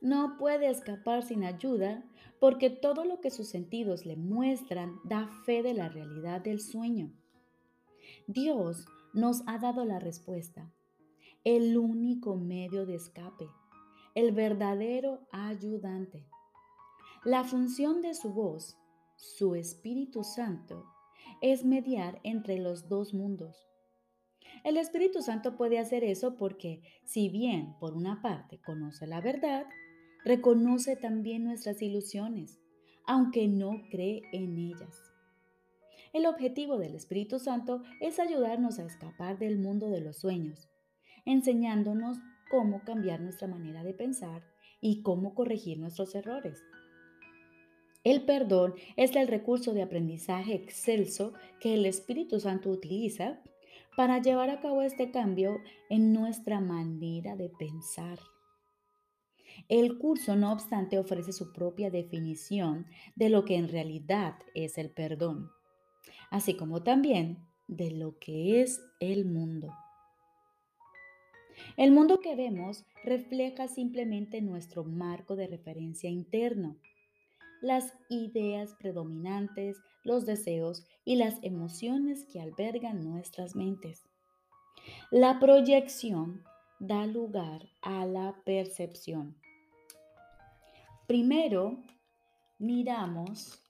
No 0.00 0.36
puede 0.38 0.68
escapar 0.70 1.22
sin 1.22 1.44
ayuda 1.44 2.04
porque 2.38 2.70
todo 2.70 3.04
lo 3.04 3.20
que 3.20 3.30
sus 3.30 3.48
sentidos 3.48 4.06
le 4.06 4.16
muestran 4.16 5.00
da 5.04 5.28
fe 5.44 5.62
de 5.62 5.74
la 5.74 5.88
realidad 5.88 6.40
del 6.40 6.60
sueño. 6.60 7.10
Dios 8.26 8.86
nos 9.12 9.42
ha 9.46 9.58
dado 9.58 9.84
la 9.84 9.98
respuesta, 9.98 10.70
el 11.44 11.76
único 11.76 12.36
medio 12.36 12.86
de 12.86 12.94
escape, 12.94 13.48
el 14.14 14.32
verdadero 14.32 15.26
ayudante. 15.32 16.24
La 17.24 17.42
función 17.42 18.00
de 18.00 18.14
su 18.14 18.32
voz, 18.32 18.76
su 19.16 19.54
Espíritu 19.56 20.22
Santo, 20.22 20.84
es 21.40 21.64
mediar 21.64 22.20
entre 22.24 22.58
los 22.58 22.88
dos 22.88 23.14
mundos. 23.14 23.68
El 24.64 24.76
Espíritu 24.76 25.22
Santo 25.22 25.56
puede 25.56 25.78
hacer 25.78 26.04
eso 26.04 26.36
porque, 26.36 26.82
si 27.04 27.28
bien 27.28 27.74
por 27.78 27.94
una 27.94 28.22
parte 28.22 28.58
conoce 28.60 29.06
la 29.06 29.20
verdad, 29.20 29.66
reconoce 30.24 30.96
también 30.96 31.44
nuestras 31.44 31.80
ilusiones, 31.80 32.60
aunque 33.06 33.48
no 33.48 33.82
cree 33.90 34.22
en 34.32 34.58
ellas. 34.58 35.00
El 36.12 36.26
objetivo 36.26 36.78
del 36.78 36.94
Espíritu 36.94 37.38
Santo 37.38 37.82
es 38.00 38.18
ayudarnos 38.18 38.78
a 38.78 38.84
escapar 38.84 39.38
del 39.38 39.58
mundo 39.58 39.90
de 39.90 40.00
los 40.00 40.18
sueños, 40.18 40.68
enseñándonos 41.24 42.18
cómo 42.50 42.82
cambiar 42.84 43.20
nuestra 43.20 43.46
manera 43.46 43.84
de 43.84 43.94
pensar 43.94 44.42
y 44.80 45.02
cómo 45.02 45.34
corregir 45.34 45.78
nuestros 45.78 46.14
errores. 46.14 46.62
El 48.04 48.24
perdón 48.24 48.74
es 48.96 49.14
el 49.16 49.28
recurso 49.28 49.74
de 49.74 49.82
aprendizaje 49.82 50.54
excelso 50.54 51.32
que 51.60 51.74
el 51.74 51.84
Espíritu 51.84 52.40
Santo 52.40 52.70
utiliza 52.70 53.40
para 53.96 54.22
llevar 54.22 54.50
a 54.50 54.60
cabo 54.60 54.82
este 54.82 55.10
cambio 55.10 55.60
en 55.90 56.12
nuestra 56.12 56.60
manera 56.60 57.34
de 57.34 57.48
pensar. 57.48 58.18
El 59.68 59.98
curso, 59.98 60.36
no 60.36 60.52
obstante, 60.52 60.98
ofrece 60.98 61.32
su 61.32 61.52
propia 61.52 61.90
definición 61.90 62.86
de 63.16 63.28
lo 63.28 63.44
que 63.44 63.56
en 63.56 63.68
realidad 63.68 64.36
es 64.54 64.78
el 64.78 64.90
perdón, 64.90 65.50
así 66.30 66.54
como 66.54 66.84
también 66.84 67.38
de 67.66 67.90
lo 67.90 68.18
que 68.18 68.62
es 68.62 68.80
el 69.00 69.24
mundo. 69.24 69.74
El 71.76 71.90
mundo 71.90 72.20
que 72.20 72.36
vemos 72.36 72.84
refleja 73.04 73.66
simplemente 73.66 74.40
nuestro 74.40 74.84
marco 74.84 75.34
de 75.34 75.48
referencia 75.48 76.08
interno 76.08 76.76
las 77.60 77.94
ideas 78.08 78.74
predominantes, 78.78 79.78
los 80.04 80.26
deseos 80.26 80.84
y 81.04 81.16
las 81.16 81.38
emociones 81.42 82.24
que 82.24 82.40
albergan 82.40 83.04
nuestras 83.04 83.54
mentes. 83.56 84.08
La 85.10 85.38
proyección 85.38 86.44
da 86.78 87.06
lugar 87.06 87.68
a 87.82 88.06
la 88.06 88.36
percepción. 88.44 89.36
Primero, 91.06 91.82
miramos 92.58 93.62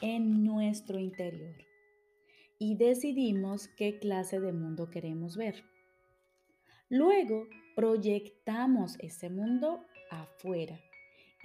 en 0.00 0.44
nuestro 0.44 0.98
interior 0.98 1.56
y 2.58 2.76
decidimos 2.76 3.68
qué 3.68 3.98
clase 3.98 4.40
de 4.40 4.52
mundo 4.52 4.90
queremos 4.90 5.36
ver. 5.36 5.64
Luego, 6.88 7.46
proyectamos 7.76 8.96
ese 8.98 9.30
mundo 9.30 9.84
afuera 10.10 10.80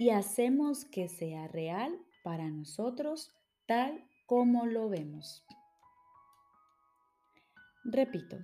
y 0.04 0.10
hacemos 0.10 0.84
que 0.84 1.08
sea 1.08 1.48
real 1.48 1.98
para 2.22 2.50
nosotros 2.50 3.32
tal 3.64 4.04
como 4.26 4.66
lo 4.66 4.90
vemos. 4.90 5.42
Repito, 7.84 8.36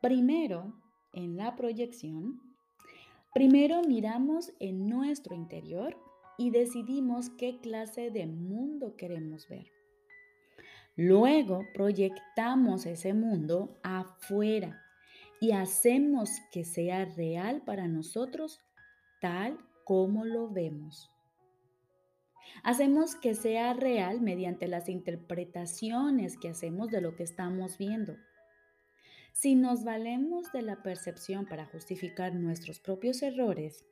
primero 0.00 0.72
en 1.12 1.36
la 1.36 1.56
proyección, 1.56 2.40
primero 3.34 3.82
miramos 3.82 4.50
en 4.60 4.88
nuestro 4.88 5.34
interior 5.34 5.98
y 6.38 6.48
decidimos 6.48 7.28
qué 7.28 7.60
clase 7.60 8.10
de 8.10 8.26
mundo 8.26 8.96
queremos 8.96 9.46
ver. 9.46 9.66
Luego 10.96 11.66
proyectamos 11.74 12.86
ese 12.86 13.12
mundo 13.12 13.78
afuera 13.82 14.82
y 15.38 15.52
hacemos 15.52 16.30
que 16.50 16.64
sea 16.64 17.04
real 17.04 17.60
para 17.60 17.88
nosotros 17.88 18.58
tal 19.20 19.58
cómo 19.90 20.24
lo 20.24 20.48
vemos. 20.48 21.10
Hacemos 22.62 23.16
que 23.16 23.34
sea 23.34 23.72
real 23.72 24.20
mediante 24.20 24.68
las 24.68 24.88
interpretaciones 24.88 26.38
que 26.38 26.48
hacemos 26.48 26.92
de 26.92 27.00
lo 27.00 27.16
que 27.16 27.24
estamos 27.24 27.76
viendo. 27.76 28.16
Si 29.32 29.56
nos 29.56 29.82
valemos 29.82 30.52
de 30.52 30.62
la 30.62 30.80
percepción 30.84 31.44
para 31.44 31.66
justificar 31.66 32.36
nuestros 32.36 32.78
propios 32.78 33.20
errores, 33.20 33.84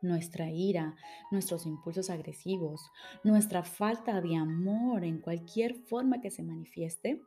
nuestra 0.00 0.50
ira, 0.50 0.96
nuestros 1.30 1.66
impulsos 1.66 2.08
agresivos, 2.08 2.80
nuestra 3.22 3.62
falta 3.62 4.22
de 4.22 4.36
amor 4.36 5.04
en 5.04 5.20
cualquier 5.20 5.74
forma 5.74 6.22
que 6.22 6.30
se 6.30 6.42
manifieste, 6.42 7.20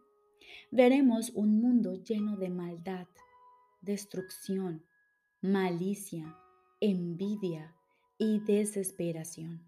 veremos 0.72 1.30
un 1.36 1.62
mundo 1.62 1.94
lleno 1.94 2.38
de 2.38 2.50
maldad, 2.50 3.06
destrucción, 3.82 4.84
malicia, 5.42 6.36
envidia, 6.80 7.76
y 8.24 8.40
desesperación. 8.40 9.62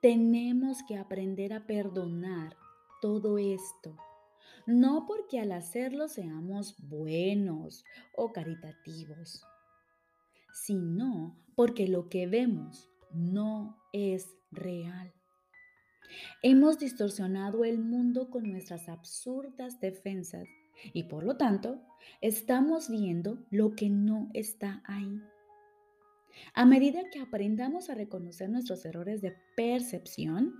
Tenemos 0.00 0.82
que 0.88 0.96
aprender 0.96 1.52
a 1.52 1.68
perdonar 1.68 2.56
todo 3.00 3.38
esto, 3.38 3.96
no 4.66 5.06
porque 5.06 5.38
al 5.38 5.52
hacerlo 5.52 6.08
seamos 6.08 6.74
buenos 6.80 7.84
o 8.16 8.32
caritativos, 8.32 9.44
sino 10.52 11.36
porque 11.54 11.86
lo 11.86 12.08
que 12.08 12.26
vemos 12.26 12.90
no 13.12 13.78
es 13.92 14.26
real. 14.50 15.14
Hemos 16.42 16.80
distorsionado 16.80 17.64
el 17.64 17.78
mundo 17.78 18.30
con 18.30 18.50
nuestras 18.50 18.88
absurdas 18.88 19.78
defensas 19.78 20.48
y 20.92 21.04
por 21.04 21.22
lo 21.22 21.36
tanto 21.36 21.80
estamos 22.20 22.90
viendo 22.90 23.46
lo 23.50 23.76
que 23.76 23.90
no 23.90 24.28
está 24.34 24.82
ahí. 24.86 25.22
A 26.54 26.64
medida 26.64 27.02
que 27.10 27.20
aprendamos 27.20 27.90
a 27.90 27.94
reconocer 27.94 28.48
nuestros 28.48 28.84
errores 28.84 29.20
de 29.20 29.34
percepción, 29.56 30.54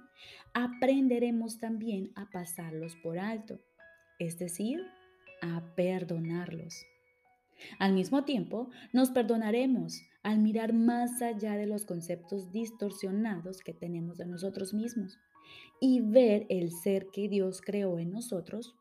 aprenderemos 0.54 1.58
también 1.58 2.12
a 2.14 2.30
pasarlos 2.30 2.96
por 2.96 3.18
alto, 3.18 3.60
es 4.18 4.38
decir, 4.38 4.80
a 5.40 5.62
perdonarlos. 5.74 6.86
Al 7.78 7.92
mismo 7.92 8.24
tiempo, 8.24 8.70
nos 8.92 9.10
perdonaremos 9.10 10.02
al 10.22 10.38
mirar 10.38 10.72
más 10.72 11.20
allá 11.22 11.56
de 11.56 11.66
los 11.66 11.84
conceptos 11.84 12.52
distorsionados 12.52 13.60
que 13.60 13.74
tenemos 13.74 14.18
de 14.18 14.26
nosotros 14.26 14.72
mismos 14.74 15.18
y 15.80 16.00
ver 16.00 16.46
el 16.48 16.70
ser 16.70 17.08
que 17.12 17.28
Dios 17.28 17.60
creó 17.60 17.98
en 17.98 18.10
nosotros 18.10 18.74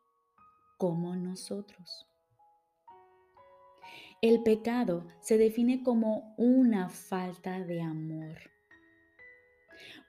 como 0.77 1.15
nosotros. 1.15 2.10
El 4.21 4.43
pecado 4.43 5.07
se 5.19 5.39
define 5.39 5.81
como 5.81 6.35
una 6.37 6.89
falta 6.89 7.59
de 7.63 7.81
amor, 7.81 8.37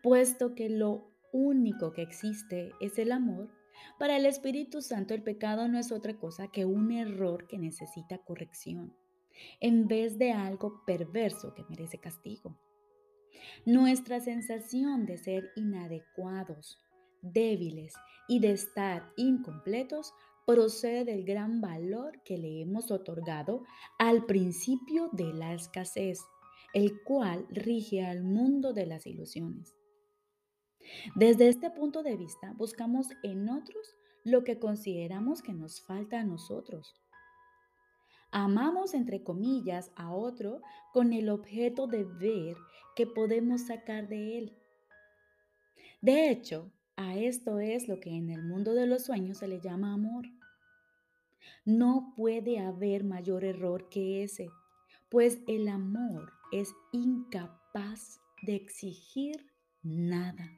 puesto 0.03 0.55
que 0.55 0.69
lo 0.69 1.11
único 1.33 1.95
que 1.95 2.03
existe 2.03 2.73
es 2.83 2.99
el 2.99 3.11
amor. 3.11 3.49
Para 3.99 4.19
el 4.19 4.27
Espíritu 4.27 4.83
Santo 4.83 5.15
el 5.15 5.23
pecado 5.23 5.67
no 5.67 5.79
es 5.79 5.93
otra 5.93 6.19
cosa 6.19 6.49
que 6.49 6.67
un 6.67 6.93
error 6.93 7.47
que 7.47 7.57
necesita 7.57 8.19
corrección, 8.19 8.95
en 9.61 9.89
vez 9.89 10.19
de 10.19 10.33
algo 10.33 10.85
perverso 10.85 11.55
que 11.55 11.65
merece 11.71 11.97
castigo. 11.97 12.59
Nuestra 13.65 14.21
sensación 14.21 15.07
de 15.07 15.17
ser 15.17 15.53
inadecuados, 15.57 16.79
débiles 17.23 17.95
y 18.29 18.41
de 18.41 18.53
estar 18.53 19.11
incompletos 19.17 20.13
procede 20.47 21.05
del 21.05 21.25
gran 21.25 21.61
valor 21.61 22.23
que 22.25 22.39
le 22.39 22.61
hemos 22.61 22.91
otorgado 22.91 23.65
al 23.99 24.27
principio 24.27 25.09
de 25.13 25.33
la 25.33 25.55
escasez, 25.55 26.21
el 26.75 27.03
cual 27.03 27.47
rige 27.51 28.05
al 28.05 28.23
mundo 28.23 28.73
de 28.73 28.87
las 28.87 29.07
ilusiones. 29.07 29.75
Desde 31.15 31.49
este 31.49 31.71
punto 31.71 32.03
de 32.03 32.17
vista, 32.17 32.53
buscamos 32.57 33.09
en 33.23 33.49
otros 33.49 33.97
lo 34.25 34.45
que 34.45 34.59
consideramos 34.59 35.43
que 35.43 35.53
nos 35.53 35.81
falta 35.81 36.21
a 36.21 36.25
nosotros. 36.25 36.95
Amamos, 38.31 38.95
entre 38.95 39.23
comillas, 39.23 39.93
a 39.95 40.13
otro 40.13 40.63
con 40.93 41.13
el 41.13 41.29
objeto 41.29 41.87
de 41.87 42.05
ver 42.05 42.57
que 42.97 43.07
podemos 43.07 43.63
sacar 43.67 44.09
de 44.09 44.39
él. 44.39 44.59
De 46.01 46.31
hecho, 46.31 46.73
a 46.97 47.17
esto 47.17 47.61
es 47.61 47.89
lo 47.89 48.01
que 48.01 48.11
en 48.11 48.31
el 48.31 48.43
mundo 48.43 48.75
de 48.75 48.87
los 48.87 49.05
sueños 49.05 49.39
se 49.39 49.49
le 49.49 49.61
llama 49.61 49.95
amor. 49.95 50.27
No 51.65 52.13
puede 52.17 52.59
haber 52.59 53.05
mayor 53.05 53.45
error 53.45 53.89
que 53.89 54.23
ese, 54.23 54.51
pues 55.09 55.41
el 55.47 55.69
amor 55.69 56.33
es 56.53 56.75
incapaz 56.93 58.21
de 58.43 58.55
exigir 58.55 59.47
nada. 59.83 60.51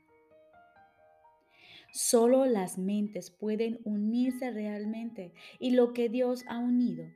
Solo 1.93 2.45
las 2.47 2.77
mentes 2.77 3.31
pueden 3.31 3.79
unirse 3.85 4.51
realmente 4.51 5.33
y 5.61 5.71
lo 5.71 5.93
que 5.93 6.09
Dios 6.09 6.45
ha 6.49 6.59
unido, 6.59 7.07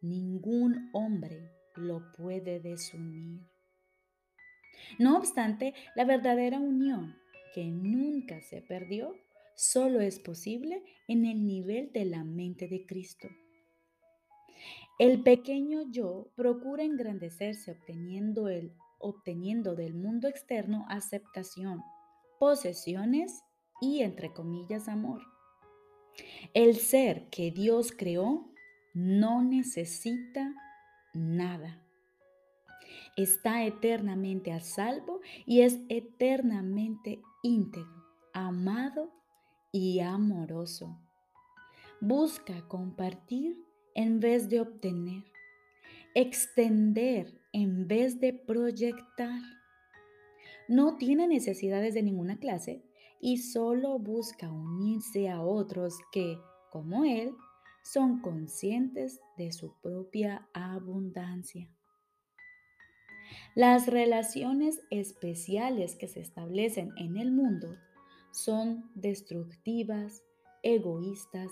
ningún 0.00 0.90
hombre 0.92 1.50
lo 1.74 2.12
puede 2.12 2.60
desunir. 2.60 3.40
No 4.98 5.16
obstante, 5.16 5.74
la 5.96 6.04
verdadera 6.04 6.60
unión, 6.60 7.16
que 7.56 7.64
nunca 7.64 8.42
se 8.42 8.60
perdió, 8.60 9.14
solo 9.54 10.02
es 10.02 10.18
posible 10.18 10.84
en 11.08 11.24
el 11.24 11.46
nivel 11.46 11.90
de 11.90 12.04
la 12.04 12.22
mente 12.22 12.68
de 12.68 12.84
Cristo. 12.84 13.28
El 14.98 15.22
pequeño 15.22 15.90
yo 15.90 16.28
procura 16.36 16.84
engrandecerse 16.84 17.70
obteniendo, 17.70 18.48
el, 18.48 18.74
obteniendo 18.98 19.74
del 19.74 19.94
mundo 19.94 20.28
externo 20.28 20.84
aceptación, 20.90 21.80
posesiones 22.38 23.40
y, 23.80 24.02
entre 24.02 24.34
comillas, 24.34 24.86
amor. 24.86 25.22
El 26.52 26.76
ser 26.76 27.30
que 27.30 27.52
Dios 27.52 27.90
creó 27.90 28.52
no 28.92 29.42
necesita 29.42 30.54
nada. 31.14 31.85
Está 33.16 33.64
eternamente 33.64 34.52
a 34.52 34.60
salvo 34.60 35.20
y 35.46 35.62
es 35.62 35.78
eternamente 35.88 37.22
íntegro, 37.42 38.04
amado 38.34 39.10
y 39.72 40.00
amoroso. 40.00 40.98
Busca 42.00 42.68
compartir 42.68 43.56
en 43.94 44.20
vez 44.20 44.50
de 44.50 44.60
obtener, 44.60 45.24
extender 46.14 47.40
en 47.54 47.88
vez 47.88 48.20
de 48.20 48.34
proyectar. 48.34 49.40
No 50.68 50.98
tiene 50.98 51.26
necesidades 51.26 51.94
de 51.94 52.02
ninguna 52.02 52.38
clase 52.38 52.82
y 53.18 53.38
solo 53.38 53.98
busca 53.98 54.52
unirse 54.52 55.30
a 55.30 55.40
otros 55.40 55.98
que, 56.12 56.38
como 56.70 57.06
él, 57.06 57.32
son 57.82 58.20
conscientes 58.20 59.20
de 59.38 59.52
su 59.52 59.72
propia 59.80 60.46
abundancia. 60.52 61.70
Las 63.54 63.86
relaciones 63.86 64.80
especiales 64.90 65.96
que 65.96 66.08
se 66.08 66.20
establecen 66.20 66.92
en 66.96 67.16
el 67.16 67.32
mundo 67.32 67.76
son 68.32 68.90
destructivas, 68.94 70.22
egoístas 70.62 71.50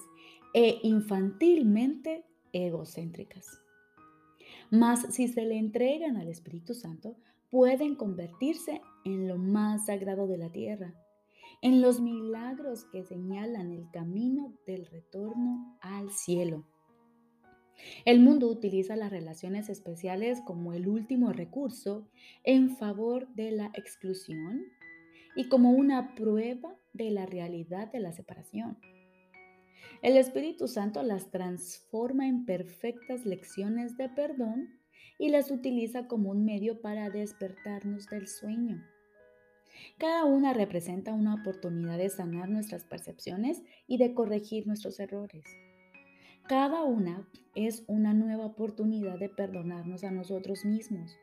e 0.53 0.79
infantilmente 0.83 2.25
egocéntricas. 2.53 3.47
Mas 4.71 5.15
si 5.15 5.29
se 5.29 5.45
le 5.45 5.59
entregan 5.59 6.17
al 6.17 6.29
Espíritu 6.29 6.75
Santo, 6.75 7.17
pueden 7.51 7.95
convertirse 7.95 8.81
en 9.05 9.29
lo 9.29 9.39
más 9.39 9.87
sagrado 9.87 10.27
de 10.27 10.39
la 10.39 10.51
tierra, 10.51 10.95
en 11.63 11.81
los 11.81 12.01
milagros 12.01 12.85
que 12.93 13.05
señalan 13.05 13.71
el 13.71 13.91
camino 13.91 14.53
del 14.67 14.87
retorno 14.87 15.79
al 15.81 16.11
cielo. 16.11 16.65
El 18.05 18.21
mundo 18.21 18.49
utiliza 18.49 18.97
las 18.97 19.11
relaciones 19.11 19.69
especiales 19.69 20.41
como 20.41 20.73
el 20.73 20.89
último 20.89 21.33
recurso 21.33 22.09
en 22.43 22.77
favor 22.77 23.29
de 23.35 23.51
la 23.51 23.71
exclusión 23.75 24.63
y 25.37 25.49
como 25.49 25.71
una 25.71 26.15
prueba 26.15 26.77
de 26.93 27.11
la 27.11 27.27
realidad 27.27 27.91
de 27.91 28.01
la 28.01 28.13
separación. 28.13 28.79
El 30.03 30.17
Espíritu 30.17 30.69
Santo 30.69 31.03
las 31.03 31.31
transforma 31.31 32.29
en 32.29 32.45
perfectas 32.45 33.25
lecciones 33.25 33.97
de 33.97 34.09
perdón 34.09 34.69
y 35.19 35.31
las 35.31 35.51
utiliza 35.51 36.07
como 36.09 36.31
un 36.31 36.45
medio 36.45 36.81
para 36.81 37.11
despertarnos 37.11 38.07
del 38.09 38.29
sueño. 38.29 38.85
Cada 39.99 40.25
una 40.25 40.53
representa 40.53 41.13
una 41.13 41.35
oportunidad 41.35 41.99
de 41.99 42.09
sanar 42.09 42.49
nuestras 42.49 42.85
percepciones 42.85 43.63
y 43.87 43.99
de 43.99 44.15
corregir 44.15 44.67
nuestros 44.67 45.01
errores. 45.01 45.45
Cada 46.47 46.85
una 46.85 47.27
es 47.55 47.85
una 47.87 48.13
nueva 48.13 48.45
oportunidad 48.45 49.19
de 49.19 49.31
perdonarnos 49.31 50.05
a 50.05 50.11
nosotros 50.11 50.67
mismos, 50.67 51.17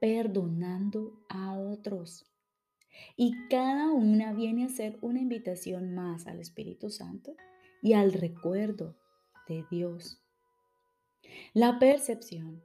perdonando 0.00 1.12
a 1.28 1.56
otros. 1.56 2.26
Y 3.16 3.46
cada 3.48 3.92
una 3.92 4.32
viene 4.32 4.64
a 4.64 4.68
ser 4.68 4.98
una 5.02 5.20
invitación 5.20 5.94
más 5.94 6.26
al 6.26 6.40
Espíritu 6.40 6.90
Santo 6.90 7.36
y 7.80 7.92
al 7.92 8.12
recuerdo 8.12 8.96
de 9.48 9.64
Dios. 9.70 10.20
La 11.54 11.78
percepción 11.78 12.60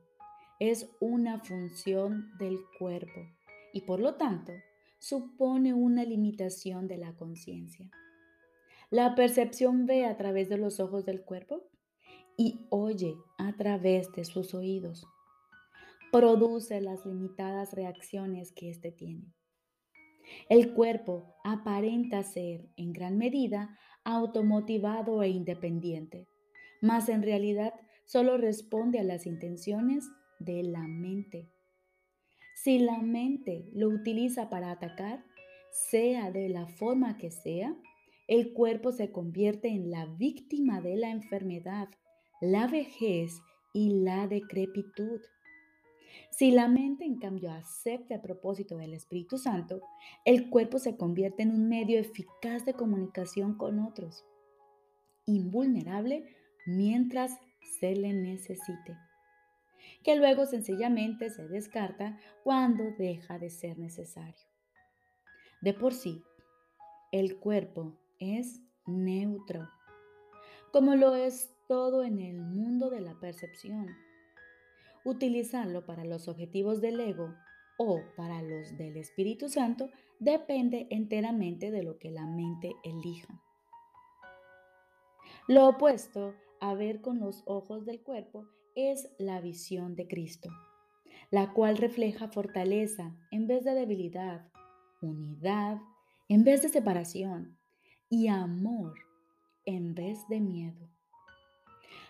es 0.59 0.89
una 0.99 1.39
función 1.41 2.35
del 2.39 2.57
cuerpo 2.79 3.27
y 3.73 3.81
por 3.81 3.99
lo 3.99 4.15
tanto 4.15 4.53
supone 4.97 5.75
una 5.75 6.03
limitación 6.03 6.87
de 6.87 6.97
la 6.97 7.13
conciencia. 7.13 7.91
La 8.89 9.13
percepción 9.13 9.85
ve 9.85 10.05
a 10.05 10.17
través 10.17 10.49
de 10.49 10.57
los 10.57 10.79
ojos 10.79 11.05
del 11.05 11.21
cuerpo 11.21 11.69
y 12.37 12.65
oye 12.69 13.15
a 13.37 13.55
través 13.55 14.11
de 14.13 14.25
sus 14.25 14.53
oídos. 14.53 15.05
Produce 16.11 16.81
las 16.81 17.05
limitadas 17.05 17.73
reacciones 17.73 18.51
que 18.51 18.69
éste 18.69 18.91
tiene. 18.91 19.33
El 20.49 20.73
cuerpo 20.73 21.35
aparenta 21.43 22.23
ser, 22.23 22.67
en 22.77 22.93
gran 22.93 23.17
medida, 23.17 23.77
automotivado 24.03 25.23
e 25.23 25.29
independiente, 25.29 26.27
mas 26.81 27.09
en 27.09 27.21
realidad 27.21 27.73
solo 28.05 28.37
responde 28.37 28.99
a 28.99 29.03
las 29.03 29.25
intenciones 29.25 30.05
de 30.39 30.63
la 30.63 30.87
mente. 30.87 31.49
Si 32.55 32.79
la 32.79 32.99
mente 32.99 33.69
lo 33.73 33.89
utiliza 33.89 34.49
para 34.49 34.71
atacar, 34.71 35.23
sea 35.71 36.31
de 36.31 36.49
la 36.49 36.67
forma 36.67 37.17
que 37.17 37.31
sea, 37.31 37.75
el 38.27 38.53
cuerpo 38.53 38.91
se 38.91 39.11
convierte 39.11 39.67
en 39.67 39.91
la 39.91 40.05
víctima 40.05 40.81
de 40.81 40.95
la 40.95 41.11
enfermedad, 41.11 41.89
la 42.41 42.67
vejez 42.67 43.41
y 43.73 44.01
la 44.01 44.27
decrepitud. 44.27 45.21
Si 46.31 46.51
la 46.51 46.67
mente, 46.67 47.05
en 47.05 47.17
cambio, 47.17 47.51
acepta 47.51 48.15
el 48.15 48.21
propósito 48.21 48.77
del 48.77 48.93
Espíritu 48.93 49.37
Santo, 49.37 49.81
el 50.25 50.49
cuerpo 50.49 50.79
se 50.79 50.97
convierte 50.97 51.43
en 51.43 51.51
un 51.51 51.67
medio 51.69 51.99
eficaz 51.99 52.65
de 52.65 52.73
comunicación 52.73 53.57
con 53.57 53.79
otros, 53.79 54.25
invulnerable 55.25 56.35
mientras 56.65 57.39
se 57.79 57.95
le 57.95 58.13
necesite, 58.13 58.97
que 60.03 60.15
luego 60.15 60.45
sencillamente 60.45 61.29
se 61.29 61.47
descarta 61.47 62.17
cuando 62.43 62.83
deja 62.97 63.39
de 63.39 63.49
ser 63.49 63.77
necesario. 63.77 64.45
De 65.61 65.73
por 65.73 65.93
sí, 65.93 66.21
el 67.11 67.39
cuerpo 67.39 67.97
es 68.19 68.61
neutro, 68.85 69.69
como 70.71 70.95
lo 70.95 71.15
es 71.15 71.54
todo 71.67 72.03
en 72.03 72.19
el 72.19 72.41
mundo 72.41 72.89
de 72.89 73.01
la 73.01 73.19
percepción 73.19 73.87
utilizarlo 75.05 75.85
para 75.85 76.03
los 76.03 76.27
objetivos 76.27 76.81
del 76.81 76.99
ego 76.99 77.35
o 77.77 78.01
para 78.17 78.41
los 78.41 78.75
del 78.77 78.97
Espíritu 78.97 79.49
Santo 79.49 79.89
depende 80.19 80.87
enteramente 80.89 81.71
de 81.71 81.83
lo 81.83 81.97
que 81.99 82.11
la 82.11 82.25
mente 82.25 82.73
elija. 82.83 83.41
Lo 85.47 85.67
opuesto 85.67 86.33
a 86.59 86.73
ver 86.73 87.01
con 87.01 87.19
los 87.19 87.43
ojos 87.45 87.85
del 87.85 88.01
cuerpo 88.01 88.47
es 88.75 89.09
la 89.19 89.39
visión 89.41 89.95
de 89.95 90.07
Cristo, 90.07 90.49
la 91.29 91.53
cual 91.53 91.77
refleja 91.77 92.27
fortaleza 92.27 93.15
en 93.31 93.45
vez 93.47 93.63
de 93.63 93.75
debilidad, 93.75 94.49
unidad 95.01 95.79
en 96.27 96.43
vez 96.43 96.63
de 96.63 96.69
separación 96.69 97.59
y 98.09 98.27
amor 98.27 98.95
en 99.65 99.93
vez 99.93 100.27
de 100.27 100.39
miedo. 100.39 100.94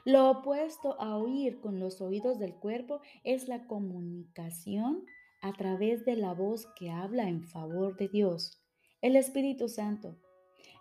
Lo 0.05 0.29
opuesto 0.29 1.01
a 1.01 1.17
oír 1.17 1.59
con 1.59 1.79
los 1.79 1.99
oídos 1.99 2.37
del 2.37 2.53
cuerpo 2.53 3.01
es 3.23 3.47
la 3.47 3.65
comunicación 3.65 5.03
a 5.41 5.51
través 5.53 6.05
de 6.05 6.15
la 6.15 6.31
voz 6.31 6.67
que 6.75 6.91
habla 6.91 7.27
en 7.27 7.41
favor 7.41 7.97
de 7.97 8.07
Dios, 8.07 8.61
el 9.01 9.15
Espíritu 9.15 9.67
Santo, 9.67 10.15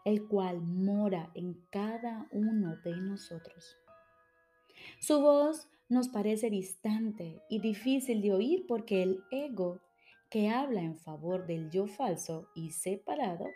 el 0.04 0.28
cual 0.28 0.60
mora 0.60 1.30
en 1.34 1.54
cada 1.70 2.28
uno 2.32 2.76
de 2.84 2.98
nosotros. 2.98 3.78
Su 5.00 5.22
voz 5.22 5.68
nos 5.88 6.08
parece 6.08 6.50
distante 6.50 7.40
y 7.48 7.60
difícil 7.60 8.20
de 8.20 8.34
oír 8.34 8.66
porque 8.68 9.02
el 9.02 9.24
ego 9.30 9.80
que 10.28 10.50
habla 10.50 10.82
en 10.82 10.98
favor 10.98 11.46
del 11.46 11.70
yo 11.70 11.87
falso 11.87 12.50
y 12.54 12.72
separado 12.72 13.46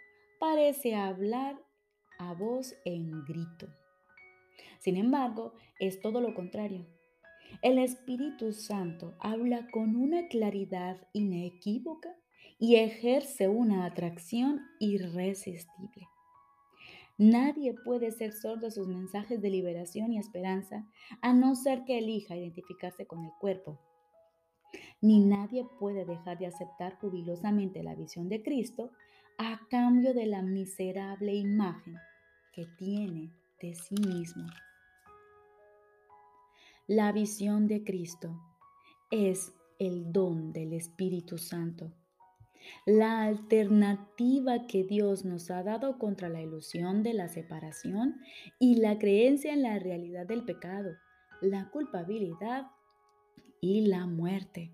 parece 0.40 0.94
hablar 0.94 1.61
a 2.18 2.33
voz 2.33 2.74
en 2.87 3.22
grito. 3.26 3.68
Sin 4.79 4.97
embargo, 4.97 5.55
es 5.79 6.01
todo 6.01 6.21
lo 6.21 6.35
contrario. 6.35 6.87
El 7.62 7.79
Espíritu 7.79 8.53
Santo 8.53 9.14
habla 9.18 9.68
con 9.71 9.97
una 9.97 10.29
claridad 10.29 10.99
inequívoca 11.12 12.14
y 12.59 12.77
ejerce 12.77 13.49
una 13.49 13.85
atracción 13.85 14.61
irresistible. 14.79 16.09
Nadie 17.16 17.75
puede 17.75 18.12
ser 18.12 18.33
sordo 18.33 18.68
a 18.68 18.71
sus 18.71 18.87
mensajes 18.87 19.42
de 19.42 19.51
liberación 19.51 20.12
y 20.12 20.18
esperanza 20.18 20.87
a 21.21 21.33
no 21.33 21.57
ser 21.57 21.85
que 21.85 21.99
elija 21.99 22.37
identificarse 22.37 23.07
con 23.07 23.25
el 23.25 23.33
cuerpo. 23.40 23.81
Ni 25.01 25.18
nadie 25.21 25.66
puede 25.81 26.05
dejar 26.05 26.38
de 26.38 26.47
aceptar 26.47 26.97
jubilosamente 27.01 27.83
la 27.83 27.97
visión 27.97 28.29
de 28.29 28.42
Cristo 28.42 28.92
a 29.37 29.61
cambio 29.68 30.14
de 30.14 30.27
la 30.27 30.42
miserable 30.42 31.35
imagen 31.35 31.97
que 32.53 32.66
tiene 32.77 33.33
de 33.61 33.75
sí 33.75 33.97
mismo. 34.07 34.47
La 36.87 37.12
visión 37.12 37.66
de 37.66 37.85
Cristo 37.85 38.40
es 39.11 39.53
el 39.79 40.12
don 40.12 40.53
del 40.53 40.73
Espíritu 40.73 41.38
Santo 41.38 41.92
la 42.85 43.23
alternativa 43.23 44.66
que 44.66 44.85
Dios 44.85 45.25
nos 45.25 45.51
ha 45.51 45.62
dado 45.62 45.99
contra 45.99 46.29
la 46.29 46.40
ilusión 46.40 47.03
de 47.03 47.14
la 47.14 47.29
separación 47.29 48.21
y 48.59 48.77
la 48.77 48.99
creencia 48.99 49.53
en 49.53 49.62
la 49.62 49.79
realidad 49.79 50.27
del 50.27 50.44
pecado, 50.44 50.97
la 51.40 51.71
culpabilidad 51.71 52.66
y 53.61 53.87
la 53.87 54.07
muerte. 54.07 54.73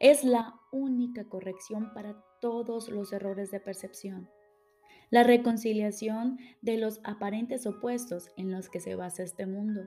Es 0.00 0.24
la 0.24 0.60
única 0.70 1.28
corrección 1.28 1.92
para 1.94 2.22
todos 2.40 2.88
los 2.88 3.12
errores 3.12 3.50
de 3.50 3.60
percepción. 3.60 4.28
La 5.12 5.22
reconciliación 5.22 6.38
de 6.62 6.78
los 6.78 7.00
aparentes 7.04 7.66
opuestos 7.66 8.30
en 8.36 8.50
los 8.50 8.68
que 8.68 8.80
se 8.80 8.96
basa 8.96 9.22
este 9.22 9.46
mundo. 9.46 9.86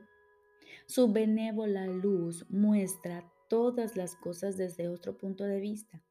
Su 0.85 1.11
benévola 1.11 1.87
luz 1.87 2.45
muestra 2.49 3.29
todas 3.49 3.97
las 3.97 4.15
cosas 4.15 4.55
desde 4.55 4.87
otro 4.87 5.17
punto 5.17 5.43
de 5.43 5.59
vista 5.59 6.01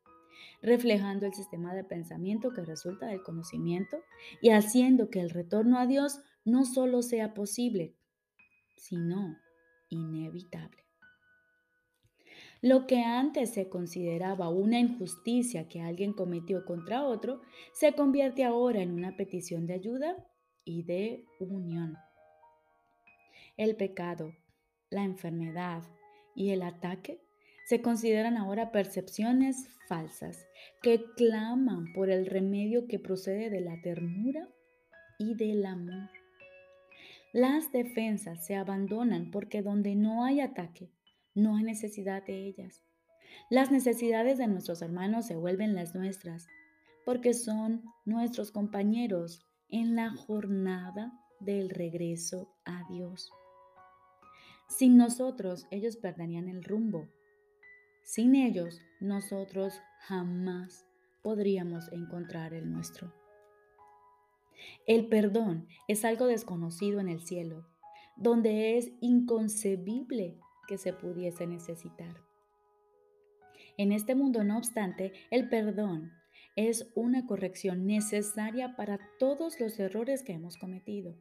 reflejando 0.63 1.27
el 1.27 1.35
sistema 1.35 1.75
de 1.75 1.85
pensamiento 1.85 2.53
que 2.53 2.65
resulta 2.65 3.07
del 3.07 3.23
conocimiento 3.23 3.99
y 4.41 4.51
haciendo 4.51 5.11
que 5.11 5.21
el 5.21 5.31
retorno 5.31 5.79
a 5.79 5.87
Dios 5.87 6.21
no 6.45 6.65
solo 6.65 7.03
sea 7.03 7.35
posible, 7.35 7.95
sino 8.77 9.39
inevitable. 9.89 10.84
Lo 12.65 12.87
que 12.87 13.03
antes 13.03 13.51
se 13.51 13.69
consideraba 13.69 14.49
una 14.49 14.81
injusticia 14.81 15.69
que 15.69 15.83
alguien 15.83 16.15
cometió 16.15 16.65
contra 16.65 17.05
otro, 17.05 17.43
se 17.75 17.93
convierte 17.93 18.43
ahora 18.43 18.81
en 18.81 18.91
una 18.91 19.19
petición 19.19 19.67
de 19.67 19.75
ayuda 19.75 20.17
y 20.65 20.83
de 20.83 21.27
unión. 21.39 21.99
El 23.59 23.77
pecado, 23.77 24.33
la 24.89 25.05
enfermedad 25.05 25.83
y 26.35 26.53
el 26.53 26.63
ataque 26.63 27.21
se 27.67 27.83
consideran 27.83 28.39
ahora 28.39 28.73
percepciones 28.73 29.69
falsas 29.87 30.47
que 30.81 31.05
claman 31.19 31.93
por 31.93 32.09
el 32.09 32.25
remedio 32.25 32.87
que 32.87 32.99
procede 32.99 33.51
de 33.51 33.61
la 33.61 33.79
ternura 33.83 34.49
y 35.19 35.35
del 35.35 35.67
amor. 35.67 36.09
Las 37.35 37.71
defensas 37.73 38.47
se 38.47 38.57
abandonan 38.57 39.31
porque 39.31 39.61
donde 39.61 39.97
no 39.97 40.25
hay 40.25 40.41
ataque, 40.41 40.89
no 41.35 41.57
hay 41.57 41.65
necesidad 41.65 42.25
de 42.25 42.47
ellas. 42.47 42.83
Las 43.51 43.71
necesidades 43.71 44.39
de 44.39 44.47
nuestros 44.47 44.83
hermanos 44.83 45.27
se 45.27 45.37
vuelven 45.37 45.75
las 45.75 45.95
nuestras 45.95 46.47
porque 47.05 47.35
son 47.35 47.83
nuestros 48.05 48.51
compañeros 48.51 49.45
en 49.69 49.97
la 49.97 50.11
jornada 50.11 51.13
del 51.41 51.71
regreso 51.71 52.55
a 52.65 52.85
Dios. 52.89 53.31
Sin 54.69 54.97
nosotros 54.97 55.67
ellos 55.71 55.97
perderían 55.97 56.49
el 56.49 56.65
rumbo 56.65 57.09
sin 58.05 58.35
ellos, 58.35 58.83
nosotros 59.01 59.81
jamás 60.01 60.87
podríamos 61.23 61.91
encontrar 61.91 62.53
el 62.53 62.71
nuestro. 62.71 63.15
El 64.87 65.09
perdón 65.09 65.67
es 65.89 66.05
algo 66.05 66.27
desconocido 66.27 67.01
en 67.01 67.09
el 67.09 67.23
cielo, 67.23 67.67
donde 68.17 68.77
es 68.77 68.93
inconcebible 69.01 70.39
que 70.67 70.79
se 70.79 70.93
pudiese 70.93 71.47
necesitar. 71.47 72.17
En 73.77 73.93
este 73.93 74.15
mundo, 74.15 74.45
no 74.45 74.57
obstante, 74.57 75.13
el 75.31 75.49
perdón 75.49 76.13
es 76.57 76.91
una 76.95 77.27
corrección 77.27 77.87
necesaria 77.87 78.77
para 78.77 79.01
todos 79.19 79.59
los 79.59 79.79
errores 79.79 80.23
que 80.23 80.33
hemos 80.33 80.57
cometido. 80.57 81.17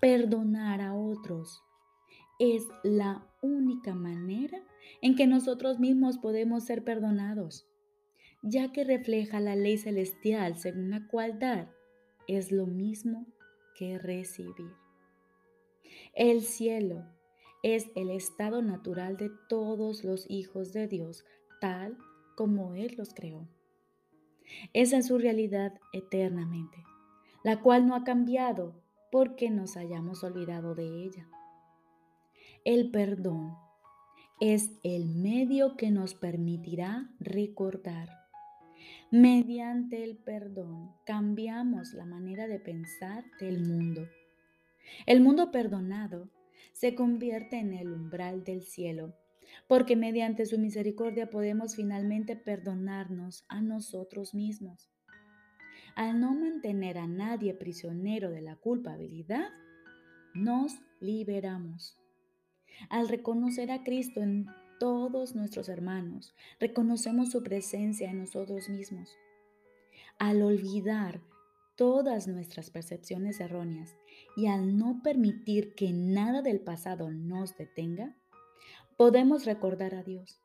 Perdonar 0.00 0.80
a 0.80 0.94
otros 0.94 1.62
es 2.38 2.62
la 2.84 3.26
única 3.42 3.94
manera 3.94 4.62
en 5.02 5.16
que 5.16 5.26
nosotros 5.26 5.80
mismos 5.80 6.18
podemos 6.18 6.64
ser 6.64 6.84
perdonados, 6.84 7.66
ya 8.42 8.70
que 8.70 8.84
refleja 8.84 9.40
la 9.40 9.56
ley 9.56 9.76
celestial 9.76 10.56
según 10.56 10.90
la 10.90 11.08
cual 11.08 11.40
dar 11.40 11.74
es 12.28 12.52
lo 12.52 12.66
mismo 12.66 13.26
que 13.74 13.98
recibir. 13.98 14.72
El 16.14 16.42
cielo 16.42 17.04
es 17.62 17.88
el 17.96 18.10
estado 18.10 18.62
natural 18.62 19.16
de 19.16 19.30
todos 19.48 20.04
los 20.04 20.28
hijos 20.30 20.72
de 20.72 20.86
Dios, 20.86 21.24
tal 21.60 21.96
como 22.36 22.74
Él 22.74 22.94
los 22.96 23.14
creó. 23.14 23.48
Esa 24.72 24.98
es 24.98 25.06
su 25.06 25.18
realidad 25.18 25.78
eternamente, 25.92 26.78
la 27.42 27.60
cual 27.60 27.86
no 27.86 27.94
ha 27.94 28.04
cambiado 28.04 28.74
porque 29.10 29.50
nos 29.50 29.76
hayamos 29.76 30.22
olvidado 30.24 30.74
de 30.74 31.04
ella. 31.04 31.28
El 32.64 32.90
perdón 32.90 33.56
es 34.40 34.70
el 34.82 35.08
medio 35.08 35.76
que 35.76 35.90
nos 35.90 36.14
permitirá 36.14 37.10
recordar. 37.18 38.08
Mediante 39.10 40.04
el 40.04 40.16
perdón 40.16 40.92
cambiamos 41.04 41.94
la 41.94 42.04
manera 42.04 42.46
de 42.46 42.60
pensar 42.60 43.24
del 43.40 43.66
mundo. 43.66 44.06
El 45.06 45.20
mundo 45.20 45.50
perdonado 45.50 46.28
se 46.72 46.94
convierte 46.94 47.58
en 47.58 47.74
el 47.74 47.92
umbral 47.92 48.44
del 48.44 48.62
cielo, 48.62 49.14
porque 49.66 49.96
mediante 49.96 50.46
su 50.46 50.58
misericordia 50.58 51.30
podemos 51.30 51.76
finalmente 51.76 52.36
perdonarnos 52.36 53.44
a 53.48 53.60
nosotros 53.60 54.34
mismos. 54.34 54.90
Al 55.94 56.20
no 56.20 56.32
mantener 56.34 56.98
a 56.98 57.06
nadie 57.06 57.54
prisionero 57.54 58.30
de 58.30 58.42
la 58.42 58.56
culpabilidad, 58.56 59.48
nos 60.34 60.80
liberamos. 61.00 61.98
Al 62.88 63.08
reconocer 63.08 63.70
a 63.72 63.82
Cristo 63.82 64.22
en 64.22 64.46
todos 64.78 65.34
nuestros 65.34 65.68
hermanos, 65.68 66.34
reconocemos 66.60 67.32
su 67.32 67.42
presencia 67.42 68.10
en 68.10 68.18
nosotros 68.18 68.68
mismos. 68.68 69.16
Al 70.18 70.42
olvidar 70.42 71.20
todas 71.78 72.26
nuestras 72.26 72.70
percepciones 72.70 73.38
erróneas 73.38 73.96
y 74.36 74.48
al 74.48 74.76
no 74.76 75.00
permitir 75.02 75.76
que 75.76 75.92
nada 75.92 76.42
del 76.42 76.60
pasado 76.60 77.12
nos 77.12 77.56
detenga, 77.56 78.16
podemos 78.96 79.46
recordar 79.46 79.94
a 79.94 80.02
Dios. 80.02 80.42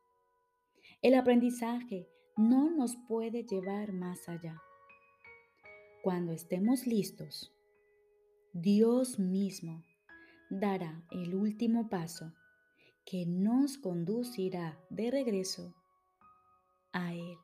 El 1.02 1.16
aprendizaje 1.16 2.08
no 2.38 2.70
nos 2.70 2.96
puede 3.08 3.44
llevar 3.44 3.94
más 3.94 4.30
allá. 4.30 4.62
Cuando 6.04 6.34
estemos 6.34 6.86
listos, 6.86 7.52
Dios 8.54 9.18
mismo 9.18 9.84
dará 10.52 11.04
el 11.10 11.34
último 11.34 11.90
paso 11.90 12.32
que 13.06 13.26
nos 13.26 13.80
conducirá 13.80 14.80
de 14.92 15.10
regreso 15.10 15.74
a 16.92 17.16
Él. 17.16 17.38